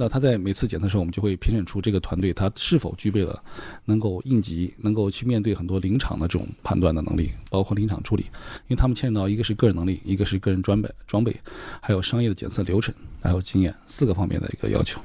[0.00, 3.42] 那他在每次检测的时候，我们就会评审出这个团队他是否具备了
[3.86, 11.36] 能够应急、能够去面对很多临场的这种判断的能力，包括临场处理，因为他们牵扯到一个是个人能力，一个是个人装备装备，
[11.82, 15.00] 还有商业的检测流程，还有经验四个方面的一个要求。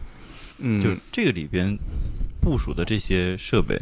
[0.60, 1.76] 嗯，就这个里边
[2.39, 3.82] 部署的这些设备，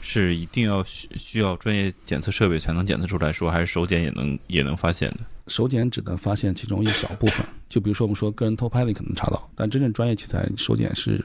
[0.00, 5.20] 是一定要需需要专业检测设备才能检测出来说，还是手检也能也能发现的？
[5.46, 11.24] 手检只能发现其中一小部分，就比如说我们说个人偷拍，你可能查到，但真正专业器材手检是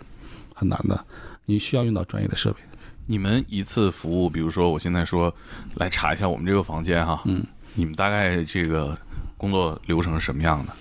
[0.54, 1.06] 很难的，
[1.46, 2.58] 你需要用到专业的设备。
[3.06, 5.34] 你们一次服务，比如说我现在说
[5.76, 8.98] 来查一下我们这个房间哈，嗯，你们大概这个
[9.38, 10.74] 工作流程是什么样的？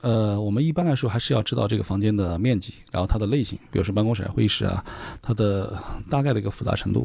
[0.00, 4.84] 呃，我们一般来说还是要知道这个房间的面积，然后它的类型，比如说办公室啊、会议室啊，
[5.20, 5.76] 它的
[6.08, 7.04] 大概的一个复杂程度，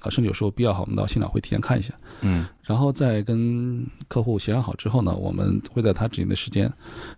[0.00, 6.72] 啊，甚至有时候必要哈，我们到现场会提前看一下，嗯然后再跟客户协商好之后呢，我们会在他指定的时间，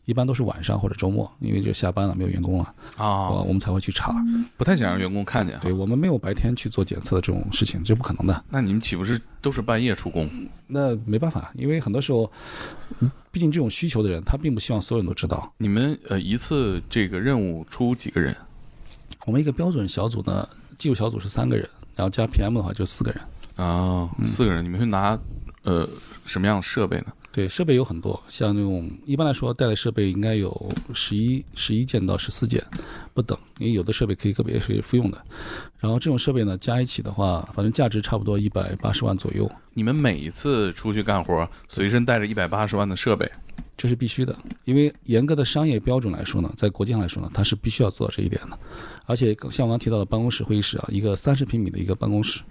[0.04, 4.14] 一般都是晚上或者周末，因为就下班了，没有员工了，我啊，我们才会去查。
[4.56, 5.62] 不太想让员工看见哈。
[5.62, 8.44] 对我们没有白天去做检测的这种事情，这不可能的。
[8.48, 10.28] 那你们岂不是都是半夜出工？
[10.66, 12.30] 那没办法，因为很多时候，
[13.00, 15.52] 嗯毕竟这种需求的人，他并不希望所有人都知道。
[15.58, 18.34] 你们呃一次这个任务出几个人？
[19.26, 23.20] 我们一个标准小组呢，技术小组是三个人，然后加 PM 的话就四个人。
[23.56, 25.18] 啊，四个人，你们会拿
[25.62, 25.88] 呃
[26.24, 27.06] 什么样的设备呢？
[27.32, 32.62] 对，设备有很多，像那种一般来说带的设备应该有十一十一件到十四件
[33.14, 35.24] 不等，因为有的设备可以个别是复用的。
[35.78, 43.26] 然后这种设备呢加一起的话，反正价值差不多一百八十万左右，你们每一次出去干活，随身带着一百八十万的设备，
[43.78, 44.36] 这是必须的。
[44.66, 48.58] 因为严格的商业标准来说呢，在国际上来说呢，它是必须要做到这一点的。
[49.06, 52.42] 而且像我刚刚提到的办公室、会议室啊，一个三十平米的一个办公室，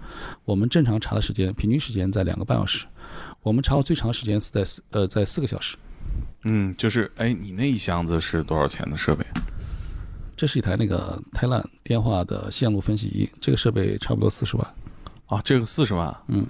[0.44, 2.84] 我们正常查的时间平均时间在两个半小时，
[3.42, 5.76] 我们查过最长时间是在四呃在四个小时。
[6.44, 9.24] 嗯，就是哎，你那一箱子是多少钱的设备？
[10.36, 14.66] 这是一台那个泰烂电话的线路分析仪，这个设备差不多四十万。
[15.26, 16.14] 啊，这个四十万。
[16.26, 16.44] 嗯，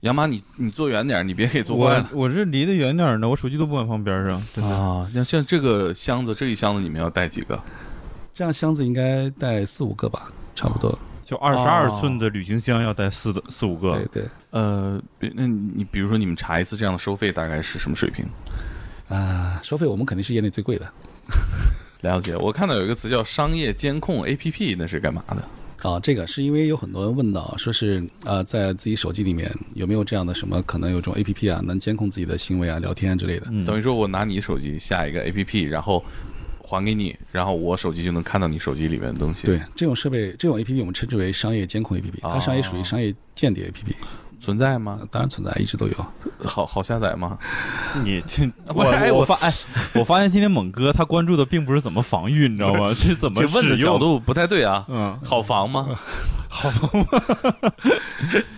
[0.00, 2.08] 杨妈，你你坐远点，你别给坐坏我了。
[2.12, 4.42] 我这离得远点呢，我手机都不敢放边上。
[4.54, 7.62] 真的啊，那像这个箱子，这一箱子你们要带几个？
[8.32, 10.98] 这样箱子应该带四五个吧，差不多。
[11.24, 18.24] 就二十二哦寸的旅行箱要带四的四五个对，对，呃，比那你比如说你们查一次这样的收费大概是什么水平？
[19.08, 20.86] 啊，收费我们肯定是业内最贵的
[22.02, 25.88] 了解，我看到有一个词叫商业监控 APP，那是干嘛的？
[25.88, 26.00] 啊。
[26.00, 33.46] 这个是因为有很多人问到，说是啊，在自己手机里面有没有这样的什么可能有这种 APP 啊，能监控自己的行为啊、聊天啊之类的。
[33.50, 36.04] 嗯，等于说我拿你手机下一个 APP，然后
[36.66, 43.94] 还给你，然后我手机就能看到你手机里面的东西。，对，这种设备、这种 APP 我们称之为商业监控 APP，它商业属于商业间谍 APP，、
[44.44, 45.00] 存在吗？
[45.10, 45.94] 当然存在，一直都有。
[46.44, 47.38] 好好下载吗？
[48.04, 49.52] 你这不是哎我我我发哎，
[49.94, 52.92] 我发现今天猛哥他关注的并不是怎么防御，你知道吗？
[52.92, 53.98] 是怎么这问的角。
[53.98, 54.84] 度不太对啊。
[54.88, 55.88] 嗯，好防吗？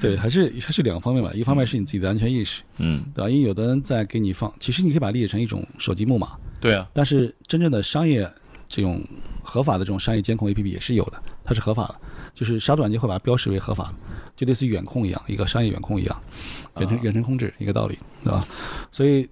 [0.01, 3.31] 对，还是还是两个方面吧，一方面是你自己的安全意识，嗯对吧？
[3.31, 6.31] 因为有的人在给你放，其实你可以把它理解成一种手机木马，
[6.61, 8.29] 对啊，但是真正的商业
[8.69, 9.01] 这种
[9.43, 11.95] 合法的这种商业监控 APP 也是有的，它是合法的，
[12.35, 13.95] 就是杀毒软件会把它标识为合法的，
[14.37, 16.21] 就类似于远控一样，一个商业远控一样，
[16.79, 18.47] 远程啊远程控制一个道理，对吧？
[18.93, 19.29] 所以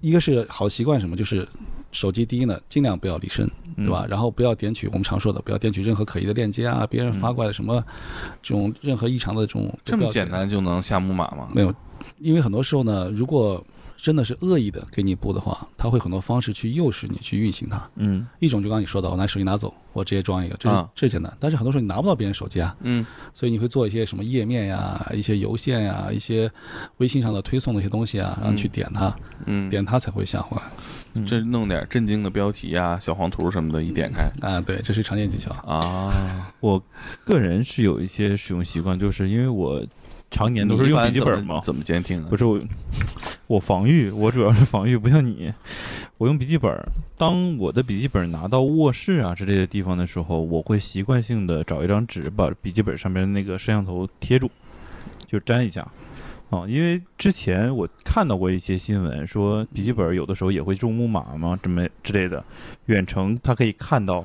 [0.00, 1.46] 一个是好习惯什么，就是
[1.92, 4.06] 手机第一呢，尽量不要离身，嗯对吧？
[4.08, 7.84] 然后不要点取我们常说的，不要点取任何可疑的链接啊，别人发过来什么
[8.42, 11.48] 这种任何异常的这种这么简，单就能下木马吗？
[11.52, 11.74] 没有，
[12.18, 13.62] 因为很多时候呢，如果
[14.00, 17.90] 真的是恶意的给你布的话，他会很多方式去诱使你去运行它。
[17.96, 18.26] 嗯。
[18.38, 20.88] 一种就刚刚你说的，我拿手机拿走，我直接装一个，这是、啊。
[20.94, 21.36] 这简单。
[21.40, 26.50] 但是很多时候你拿不到别人手机啊，嗯，所以你会做一些什么页面呀、一些邮件呀、一些
[26.98, 29.14] 微信上的推送的一些东西啊，然后去点它，
[29.46, 30.62] 嗯，点它才会下回来。
[31.14, 31.26] 嗯。
[31.26, 34.30] 这弄点震惊的标题呀、小黄图什么的，一点开。
[34.40, 35.52] 啊，对，这是常见技巧。
[35.66, 36.80] 啊，我
[37.24, 39.84] 个人是有一些使用习惯，就是因为我
[40.30, 42.36] 常年都是用笔记本吗，怎么监听啊不？
[42.36, 42.60] 是我，
[43.46, 45.52] 我防御，我主要是防御，不像你，
[46.18, 46.70] 我用笔记本。
[47.16, 54.50] 当我的笔记本拿到卧室啊之类的地方的时候，我会习惯性的找一张纸，把笔记本上面那个摄像头贴住，
[55.26, 55.86] 就粘一下。
[56.50, 62.42] 啊，因为之前我看到过一些新闻，说笔记本有的时候也会中木马嘛，这么之类的，
[62.86, 64.24] 远程它可以看到，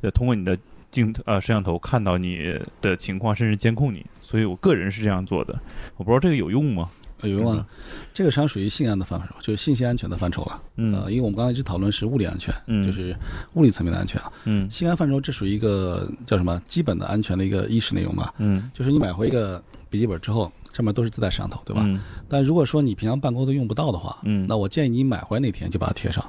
[0.00, 0.58] 呃，通过你的
[0.90, 4.04] 镜呃摄像头看到你的情况，甚至监控你。
[4.22, 5.58] 所以我个人是这样做的，
[5.96, 6.88] 我不知道这个有用吗？
[7.22, 7.64] 有用啊，
[8.12, 10.60] 这个实际上属于信安的范畴，就是信息安全的范畴了。
[10.74, 13.14] 嗯呃，因为我们刚才一直讨论是物理安全，嗯就是
[13.54, 14.32] 物理层面的安全啊。
[14.44, 18.34] 嗯信安范畴这属于一个叫什么基本的安全的一个意识内容吧？
[18.38, 21.82] 嗯，就是你买回一个笔记本之后，上面都是自带摄像头，对吧？
[21.86, 26.24] 嗯但如果说你平常办公都用不到的话，嗯那我建议你买回来那天就把它贴上，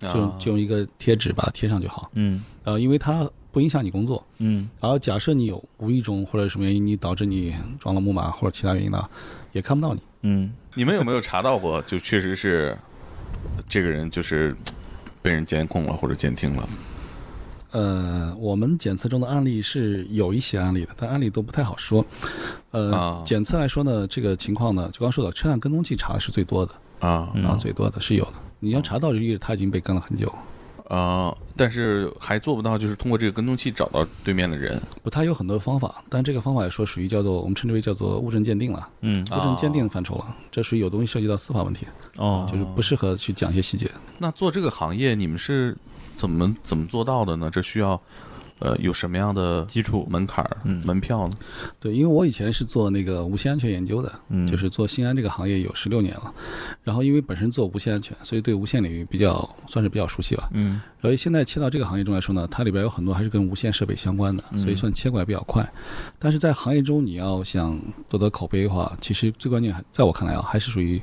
[0.00, 2.10] 就啊就用一个贴纸把它贴上就好。
[2.12, 4.24] 嗯呃，因为它不影响你工作。
[4.38, 9.08] 嗯然后假设你有无意中或者什么原因，你导致你装了木马或者其他原因呢，
[9.52, 10.00] 也看不到你。
[10.22, 11.80] 嗯你们有没有查到过？
[11.82, 12.76] 就确实是
[13.68, 14.54] 这个人就是
[15.22, 16.68] 被人监控了或者监听了？
[17.72, 22.04] 呃，我们检测中的案例是有一些案例的，但案例都不太好说。
[22.72, 28.32] 呃，啊检测来说呢，这个情况呢，就刚说的，车辆跟踪器查的是最多的，啊嗯啊，最多的是有的。
[28.58, 30.32] 你要查到，就意味着他已经被跟了很久。
[30.90, 34.82] 呃，但是还做不到，就是通过这个跟踪器找到对面的人。
[35.04, 41.86] 不，它有很多方法，但这个方法来说属于叫做我们称之为叫做物证鉴定了，嗯物证鉴定范畴了，这属于有东西涉及到司法问题，
[42.16, 43.88] 哦，就是不适合去讲一些细节。
[44.18, 45.76] 那做这个行业，你们是
[46.16, 47.48] 怎么怎么做到的呢？
[47.52, 48.00] 这需要
[48.60, 51.36] 呃有什么样的基础，门槛儿、嗯门票呢？
[51.80, 56.32] 对，因为我以前是做那个无线安全研究的，嗯，就是做新安这个行业有十六年了，
[56.84, 60.48] 然后因为本身做无线安全，所以对无线领域比较算是比较熟悉吧。
[60.52, 65.66] 嗯所以现在切到这个行业中来说呢，它里边有很多还是跟无线设备相关的，所以算切过来比较快。
[66.18, 71.00] 但是在行业中，你要想夺得口碑的话，其实最关键还在我看来啊，还是属于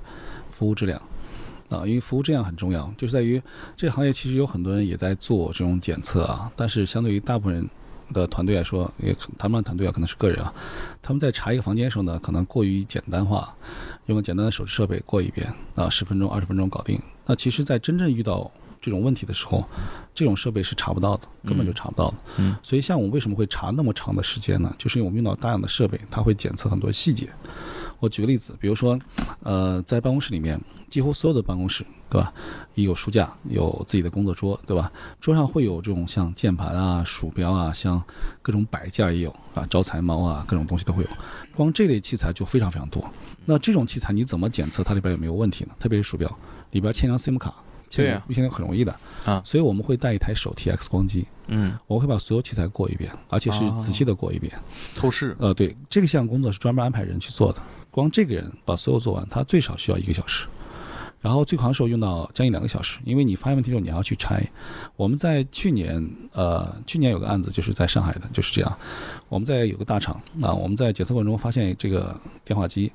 [0.51, 1.01] 服务质量
[1.69, 3.41] 啊，因为服务质量很重要，就是在于
[3.75, 7.69] 这个行业其实有很多人也在做这种检测啊，但是相对于大部分人。
[8.13, 10.53] 的团队来说，也可谈不上团队啊，可能是个人啊。
[11.01, 13.53] 他们在查一个房间的时候呢，可能过于简单化，
[14.05, 16.97] 用个简单的手持设备过一遍啊，十分钟、二十分钟搞定。
[17.25, 18.49] 那其实，在真正遇到
[18.79, 19.61] 这种问题的时候，
[20.15, 22.17] 这种设备是查不到的，根本就查不到的。
[22.37, 24.73] 嗯，所以像我们为什么会查那么长的时间呢？
[24.77, 27.29] 就是因为我们用到大量的设备，它会检测很多细节。
[27.99, 28.99] 我举个例子，比如说，
[29.41, 32.31] 呃，在办公室里面，几乎所有的办公室，对吧？
[32.75, 34.91] 有书架，有自己的工作桌，对吧？
[35.19, 38.01] 桌上会有这种像键盘啊、鼠标啊，像
[38.41, 41.09] 各种摆件也有啊，招财猫啊，各种东西都会有。
[41.55, 43.03] 光这类器材就非常非常多。
[43.45, 45.71] 那这种器材你怎么检测它里边有没有问题呢？
[45.79, 46.29] 特别是鼠标
[46.71, 47.53] 里边嵌张 SIM 卡，
[47.89, 48.95] 对呀现在很容易的
[49.25, 54.53] 啊所以我们会带一台手提 X 光机，嗯我会把所有器材过一遍，而且是仔细的过一遍。
[54.93, 57.61] 透视呃，对，这个项工作是专门安排人去做的，
[57.97, 60.45] 光这个人把所有做完，他最少需要一个小时，
[61.19, 64.39] 然后最长的时候用到将近两个小时，因为你发现问题之后你还要去拆。
[64.95, 68.77] 我们在去年，呃，去年有个案子就是在上海的，就是这样，
[69.29, 72.91] 我们在有个大厂啊，我们在检测过程中发现这个电话机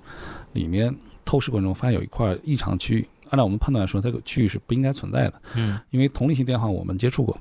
[0.52, 0.94] 里面
[1.24, 3.08] 透视过程中发现有一块异常区域。
[3.32, 7.34] 按照我们判断来说，这个区域是不应该存在的，嗯因为同类型电话我们接触过，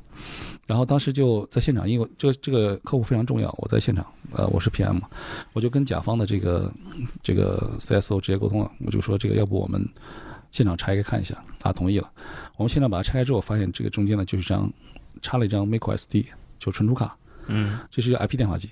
[0.65, 5.01] 然后当时就在现场，因为这个这个客户非常重要，我在现场，呃，我是 PM，
[5.51, 6.73] 我就跟甲方的这个
[7.21, 9.85] 这个 CSO 直接沟通了，我就说这个要不我们
[10.49, 12.09] 现场拆开看一下，他同意了。
[12.55, 14.71] 我们现场把它拆开之后，发现这个中间呢就是张
[15.21, 16.25] 插了一张 micro SD，
[16.57, 17.17] 就存储卡，
[17.47, 18.69] 嗯这是一个 IP 电话机，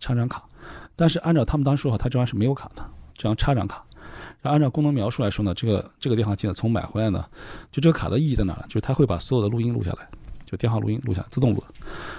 [0.00, 0.44] 插张卡。
[0.96, 3.84] 但是按照他们当时说法，他这张是没有卡的，这张插张卡。
[4.48, 7.24] 按照功能描述来说呢，这个这个电话机呢从买回来呢，
[7.70, 8.64] 就这个卡的意义在哪儿呢？
[8.68, 10.08] 就是它会把所有的录音录下来，
[10.44, 11.66] 就电话录音录下来，自动录的。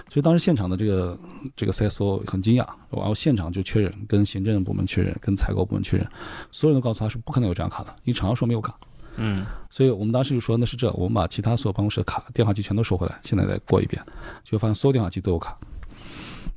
[0.10, 1.18] 所以当时现场的这个
[1.56, 6.08] 这个 CSO 很惊讶，然后现场就确认，跟行政部门确认，跟采购部门确认，
[6.52, 8.76] 所有人都告诉他是不可能有这张卡的，因为厂商说没有卡。
[9.20, 14.02] 嗯所以我们当时就说那是这，我们把其他所有办公室的卡、电话机全都收回来，现在再过一遍，
[14.44, 15.58] 就发现所有电话机都有卡。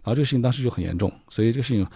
[0.03, 1.87] 然后这个事情当时就很严重，所以这个事情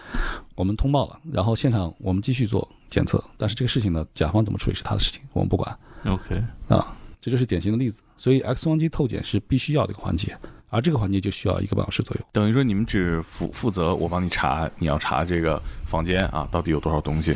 [0.55, 8.01] 我们通报了，然后现场我们继续做检测，但是这个事情呢，甲方怎么处理是他的事情，我们不管，OK，啊，这就是典型的例子。
[8.17, 10.37] 所以 X 光机透检是必须要的一个环节，
[10.69, 12.21] 而这个环节就需要一个半小时左右。
[12.31, 17.35] 等于说你们只负负责我帮你查，你要查这个房间啊到底有多少东西。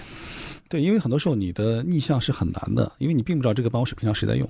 [0.70, 4.50] 对，因为很多时候你的逆向是很难的，因为你并不知道这个办公室平常谁在用，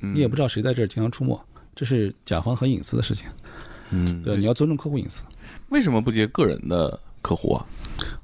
[0.00, 1.40] 嗯你也不知道谁在这儿经常出没，
[1.74, 3.26] 这是甲方很隐私的事情。
[3.90, 5.24] 嗯，对，你要尊重客户隐私。
[5.68, 7.64] 为什么不接个人的客户啊？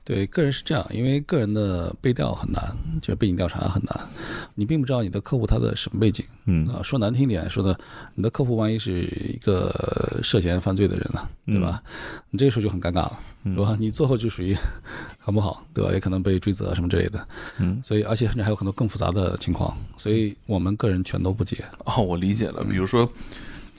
[0.04, 2.62] 对，个人是这样，因为个人的背调很难，
[3.00, 4.08] 就是背景调查很难，
[4.54, 6.82] 你并不知道你的客户他的什么背景嗯啊。
[6.82, 7.78] 说难听点说的，
[8.14, 11.80] 你的客户万一是一个涉嫌犯罪的人呢，对吧？
[12.30, 13.76] 你这个时候就很尴尬了，嗯是吧？
[13.78, 14.56] 你最后就属于
[15.18, 15.92] 很不好，对吧？
[15.92, 17.28] 也可能被追责什么之类的。
[17.58, 21.62] 嗯所以，而且甚至还有很多更复杂的情况，所以我们个人全都不接。
[21.84, 22.64] 哦，我理解了。
[22.64, 23.08] 比如说，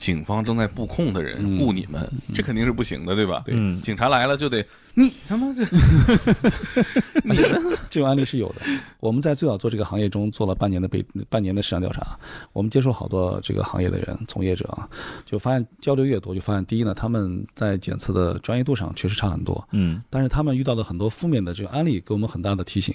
[0.02, 3.40] 警方正在布控的人嗯雇你们，这肯定是不行的，对吧？
[3.44, 5.62] 对嗯警察来了就得你他妈这
[7.22, 8.62] 你们这个案例是有的。
[8.98, 12.18] 我们在最早做这个行业中做了半年的北半年的市场调查，
[12.52, 14.88] 我们接触好多这个行业的人从业者啊，
[15.24, 22.92] 就发现交流越多，就发现第一呢，他们在检测的专业度上确实差很多，嗯但是他们遇到的很多负面的这个案例给我们很大的提醒。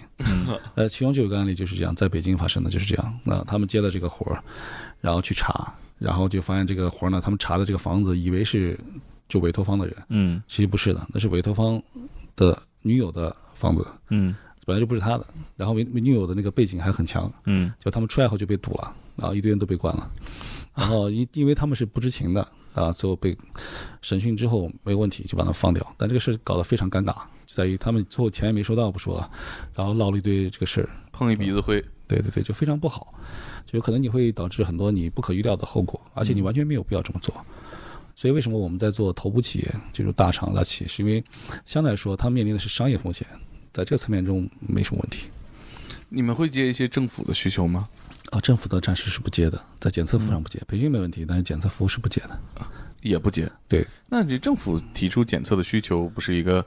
[0.76, 3.20] 呃，其中就有个案例就是这样，在北京发生的就是这样。
[3.24, 4.44] 那他们接了这个活儿，
[5.00, 8.80] 然后去查，然后就发现这个活儿呢，他们查的这个房子以为是
[9.28, 10.42] 就委托方的人，嗯。
[10.48, 11.82] 其实不是的，那是委托方
[12.36, 13.86] 的女友的房子。
[14.10, 14.36] 嗯。
[14.66, 15.26] 本来就不是他的，
[15.56, 17.72] 然后女女友的那个背景还很强，嗯。
[17.80, 20.12] 就他们出来后就被堵了，然后一堆人都被关了，
[20.76, 23.36] 然后因 因为他们是不知情的啊，最后被
[24.02, 27.14] 审讯之后没有问题就把他放掉，但这个事儿搞得非常尴尬，
[27.46, 29.26] 就在于他们最后钱也没收到不说，
[29.74, 31.82] 然后闹了一堆这个事儿，碰一鼻子灰。
[32.08, 33.14] 对对对，就非常不好，
[33.66, 37.34] 就有可能你会导致很多你不可预料的后果，而且你完全没有必要这么做。
[38.16, 41.24] 所以为什么我们在做头部企业，就是大厂大企业，是因为
[41.66, 43.28] 相对来说它面临的是商业风险，
[43.72, 45.28] 在这个层面中没什么问题。
[46.10, 47.88] 你们会接一些政府的需求吗？
[48.32, 52.40] 哦，政府的暂时是不接的，在检测服务上不接，培训没问题，但是检测服务是不接的。
[53.04, 53.50] 也不接。
[53.68, 56.66] 对，那这政府提出检测的需求，不是一个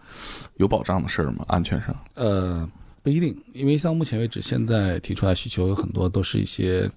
[0.57, 1.45] 有保障的事儿吗？
[1.49, 1.95] 安全上？
[2.15, 2.67] 呃，
[3.03, 6.91] 不一定，因为像目前为止，现在提出来需求有很多都是一些，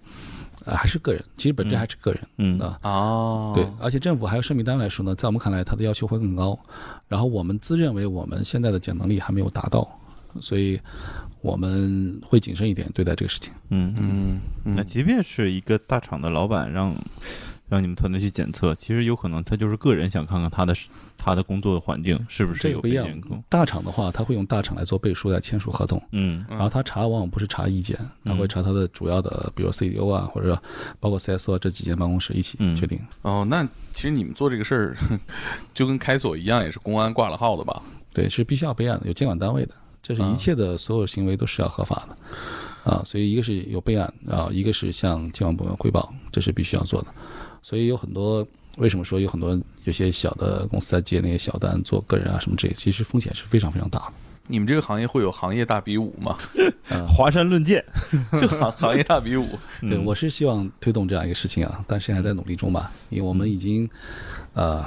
[0.65, 2.21] 呃，还是个人，其实本质还是个人。
[2.37, 6.57] 嗯啊哦对，而且政府还有设备单位来说呢，在我们看来，它的要求会更高。
[7.07, 9.87] 然后我们自认为我们现在的检能力还没有达到，
[10.41, 10.79] 所以
[11.41, 13.53] 我们会谨慎一点对待这个事情。
[13.69, 16.93] 嗯嗯嗯，那即便是一个大厂的老板让
[17.73, 20.75] 让你们团队去检测，其实有可能他就是个人想看看他的
[21.17, 23.43] 他的工作的环境是不是有这个不一样被监控。。
[23.49, 25.99] 大厂的话，他会用大厂来做背书来签署合同。
[26.11, 30.61] 嗯然后他查往往不是查意见，他会查他的主要的，比如 CDO 啊，或者
[30.99, 32.99] 包括 CSO 啊这几间办公室一起嗯确定。
[33.23, 34.97] 哦，那其实你们做这个事儿，
[35.73, 37.81] 就跟开锁一样，也是公安挂了号的吧？
[38.13, 42.17] 对，是必须要备案的，有监管单位的，这是一切的所有行为都是要合法的。
[42.83, 47.07] 啊，所以一个是有备案啊，一个是向监管部门汇报，这是必须要做的。
[47.63, 48.45] 所以有很多，
[48.77, 54.13] 为什么说有很多有些小的公司在接那些小单做个人啊什么这些，其实风险是非常非常大的。
[54.45, 56.37] 你们这个行业会有行业大比武吗？
[57.07, 57.81] 华山论剑。
[58.37, 59.47] 就行行业大比武。
[59.79, 63.89] 对，嗯我是希望推动这样一个事情啊，但是还在努力中吧，因为我们已经，
[64.53, 64.83] 呃，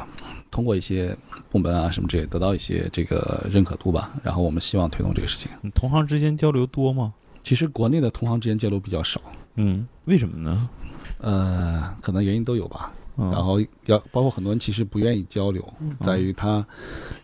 [0.51, 1.17] 通过一些
[1.51, 5.51] 部门啊什么这些得到一些这个认可度吧，然后我们希望推动这个事情。
[5.63, 7.15] 你同行之间交流多吗？
[7.43, 9.19] 其实国内的同行之间交流比较少，
[9.55, 10.69] 嗯，为什么呢？
[11.19, 12.93] 呃，可能原因都有吧。
[13.19, 15.67] 嗯然后要包括很多人其实不愿意交流，
[16.03, 16.63] 在于他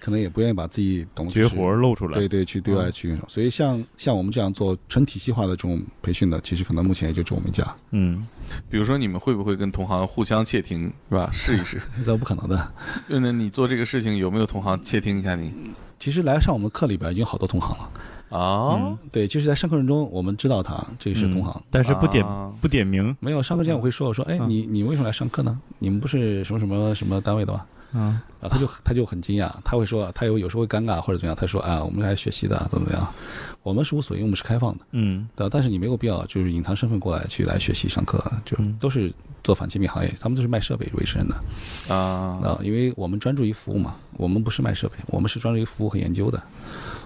[0.00, 2.14] 可能也不愿意把自己懂绝活露出来。
[2.14, 3.14] 对对，去对外去。
[3.28, 8.26] 所以像像我们这样做纯体系化的这种培训的，其实可能目前也就只有我们一家，嗯，
[8.70, 11.28] 比如说，你们会不会跟同行互相窃听，是吧？
[11.30, 11.78] 试一试。
[12.06, 12.72] 那不可能的。
[13.06, 15.52] 那你做这个事情有没有同行窃听一下你？
[15.98, 17.90] 其实来上我们课里边已经好多同行了，
[18.32, 21.52] 啊，对，就是在上课程中我们知道他这个是同行。
[21.54, 23.14] 嗯但是不点啊不点名。
[23.20, 25.58] 没有上课前我会说，我说，哎，嗯你你为什么来上课呢？
[25.78, 27.64] 你们不是什么什么什么单位的吗？
[27.94, 33.14] 嗯然后他就他就很惊讶，他会说，他有有时候会尴尬或者怎么样，他说啊，我们来学习的，怎么怎么样，
[33.62, 35.46] 我们是无所谓，我们是开放的，嗯对？
[35.50, 39.12] 但是你没有必要就是隐藏身份过来去来学习上课，就嗯都是
[39.44, 46.42] 做反机密行业，他们都是卖设备为生的啊，啊，因为我们专注于服务嘛，我们不是卖设备，我们是专注于服务和研究的，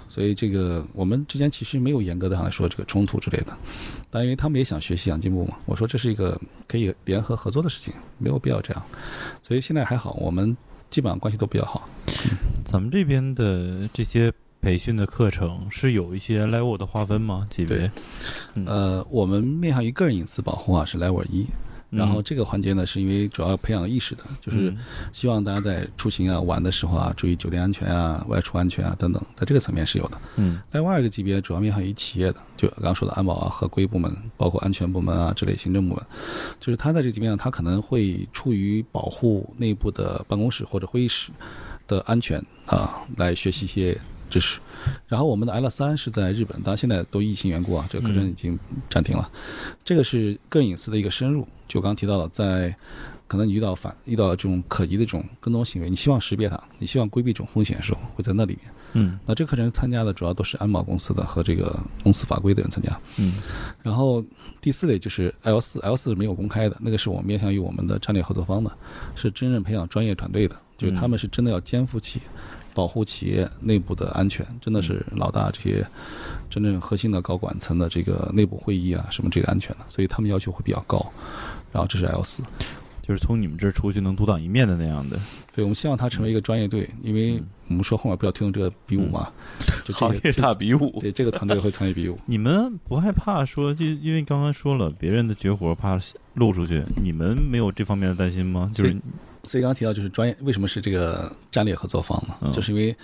[0.08, 3.56] 所以这个我们之间其实没有严格的说这个冲突之类的，
[4.10, 8.82] 但因为他们也想学习想进步嘛，我说这是一个可以联合合作的事情，没有必要这样，
[9.42, 10.56] 所以现在还好，我们
[10.88, 11.88] 基本上关系都比较好。
[12.64, 17.46] 咱们这边的这些培训的课程是有一些 level 的划分吗？
[17.50, 17.90] 级别？
[18.54, 21.46] 嗯呃，我们面向于个人隐私保护啊是 level 一，
[21.90, 24.78] 然后这个环节呢是因为主要培养意识的，就是嗯。
[25.12, 30.20] 希望大家在出行啊、玩的时候啊，注意酒店安全啊、外出安全啊等等，在这个层面是有的。
[30.36, 30.60] 嗯。
[30.72, 36.04] 另外一个级别主要面向于企业的，就刚刚说的安保啊、合规部门，包括安全部门啊这类行政部门，
[36.58, 41.30] 就是他在这个级别上，他可能会出于保护内部的办公室或者会议室
[41.86, 43.98] 的安全啊，来学习一些
[44.28, 44.58] 知识。
[45.08, 48.58] 然后我们的 L 三是在日本，当然现在都疫情缘故啊，这个课程已经
[48.88, 49.28] 暂停了。
[49.84, 52.74] 这个是个人隐私的一个深入，就刚刚提到了，在
[53.26, 58.72] 可能你遇到反遇到这种可疑的这种跟踪行为，你希望识别它，你希望规避这种风险的时候，会在那里面。
[58.92, 62.98] 嗯那这个课程参加的主要都是安保公司的和这个公司法规的人参加。
[63.16, 63.34] 嗯
[63.82, 64.24] 然后
[64.60, 68.70] 第四类就是 L 四，L 四是没有公开的，那个是我们面向于我们的战略合作方的，
[69.16, 72.22] 是真正培养专业团队的，就是他们是真的要肩负起
[72.76, 75.82] 保护企业内部的安全，真的是老大这些
[76.50, 81.10] 真正核心的高管层的这个内部会议啊什么这个安全的，所以他们要求会比较高。
[81.72, 82.42] 然后这是 L 四，
[83.02, 85.18] 就是从你们这儿出去能独当一面的那样的。
[85.54, 89.32] 对我们希望他成为一个专业队，因为我们说后面不要推动这个比武嘛，
[89.86, 90.96] 就这行业个大比武。
[91.00, 92.18] 对这个团队会参与比武。
[92.26, 95.98] 你们不害怕说，就因为刚刚说了，别人的绝活怕
[96.34, 98.70] 露出去，你们没有这方面的担心吗？
[98.74, 98.94] 就是
[99.46, 102.34] 所以刚刚提到就是专业，为什么是这个战略合作方呢？
[102.42, 102.94] 嗯就是因为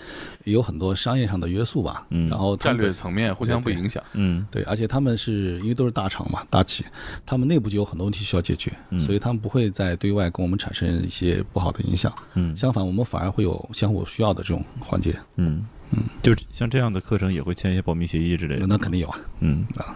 [0.44, 4.02] 有很多商业上的约束吧，嗯然后战略层面互相不影响。
[4.14, 6.84] 嗯对，而且他们是因为都是大厂嘛，大企，
[7.24, 18.66] 他们内部就有很多问题需要解决，嗯所以他们不会在对外跟我们产生一些不好的影响，嗯相反，我们反而会有相互需要的这种环节，嗯嗯，就像这样的课程也会签一些保密协议之类的。
[18.66, 19.18] 那肯定有啊。
[19.40, 19.94] 嗯啊。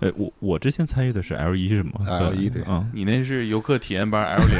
[0.00, 4.56] 哎，我我之前参与的是 L 一是吗 L 一对啊，你那是游客体验班 L 零。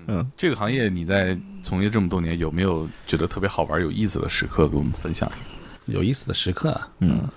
[0.08, 5.30] 嗯，这个行业你在从业这么多年，有没有觉得特别好玩、有意思的时刻，给我们分享
[5.86, 5.98] 一个？
[5.98, 7.28] 有意思的时刻啊，嗯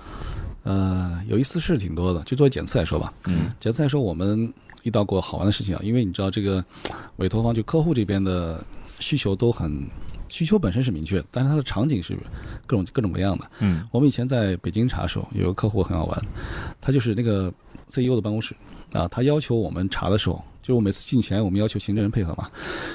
[0.64, 2.24] 呃，有意思是挺多的。
[2.24, 4.52] 就作为检测来说吧，嗯检测来说，我们
[4.84, 6.64] 遇到过好玩的事情啊，因为你知道这个
[7.18, 8.64] 委托方就客户这边的
[9.00, 9.88] 需求都很
[10.32, 12.18] 需求本身是明确的，但是它的场景是
[12.66, 13.52] 各种各种各样的。
[13.60, 13.88] 嗯。
[13.92, 16.26] 我们以前在北京查的时候，有个客户很好玩，
[16.80, 17.54] 他就是那个
[17.90, 18.56] CEO 的办公室
[18.94, 22.50] 啊，他要求我们查的时候，就我每次进前，我们要求行政人配合嘛，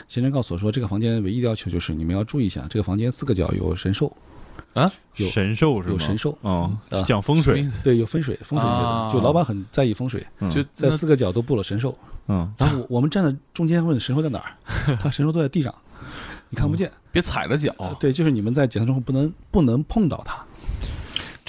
[0.09, 4.15] 行政告诉我说，这个房间唯一的要求就是你们要注意一下，这个房间四个角有神兽，
[4.75, 4.91] 啊？
[5.17, 5.93] 有神兽是吗？
[5.93, 6.37] 有神兽。
[6.43, 9.09] 哦啊，讲风水，对，有风水，风水学的，啊。
[9.11, 10.51] 就老板很在意风水，嗯。
[10.51, 11.97] 就在四个角都布了神兽，
[12.29, 12.51] 嗯。
[12.59, 14.53] 然后我我们站在中间问神兽在哪儿，
[15.03, 15.75] 他神兽都在地上，
[16.51, 16.91] 你看不见。
[17.13, 20.45] 别踩着脚，呃对，就是你们在检测中不能不能碰到它，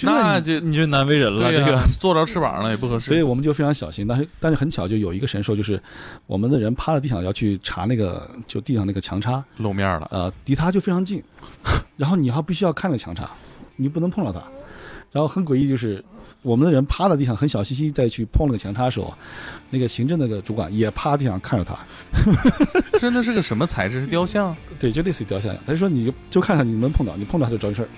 [0.03, 3.07] 那就你就难为人了，这个 坐着翅膀了也不合适。
[3.07, 4.07] 所以我们就非常小心。
[4.07, 5.81] 但是但是很巧，就有一个神兽，就是
[6.25, 11.21] 我们的人趴在地上要去查那个就地上那个墙插，露面了，呃，离它就非常近，
[11.97, 13.29] 然后你还必须要看着墙插，
[13.75, 14.41] 你不能碰到它。
[15.11, 16.03] 然后很诡异，就是
[16.41, 19.13] 我们的人趴在地上，很小心翼翼再去碰那个墙插的时候，
[19.69, 21.77] 那个行政那个主管也趴地上看着他，
[22.99, 24.01] 真的是个什么材质？
[24.01, 24.55] 是雕像？
[24.79, 25.63] 对，就类似于雕像一样。
[25.65, 27.89] 他就说你就就看上你能碰到，你碰到他就找你事儿。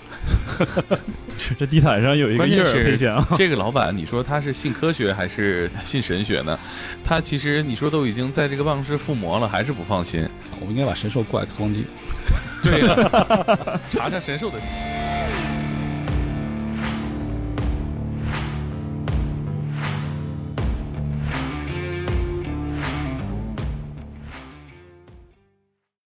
[1.58, 6.58] 这地毯上有一个印儿这个老板，你说他是信科学还是信神学呢？
[7.04, 10.28] 他其实你说都已经在这个办公室附魔了，还是不放心。
[10.60, 11.86] 我们应该把神兽挂 X 光机。
[12.62, 14.58] 对呀、查查神兽的。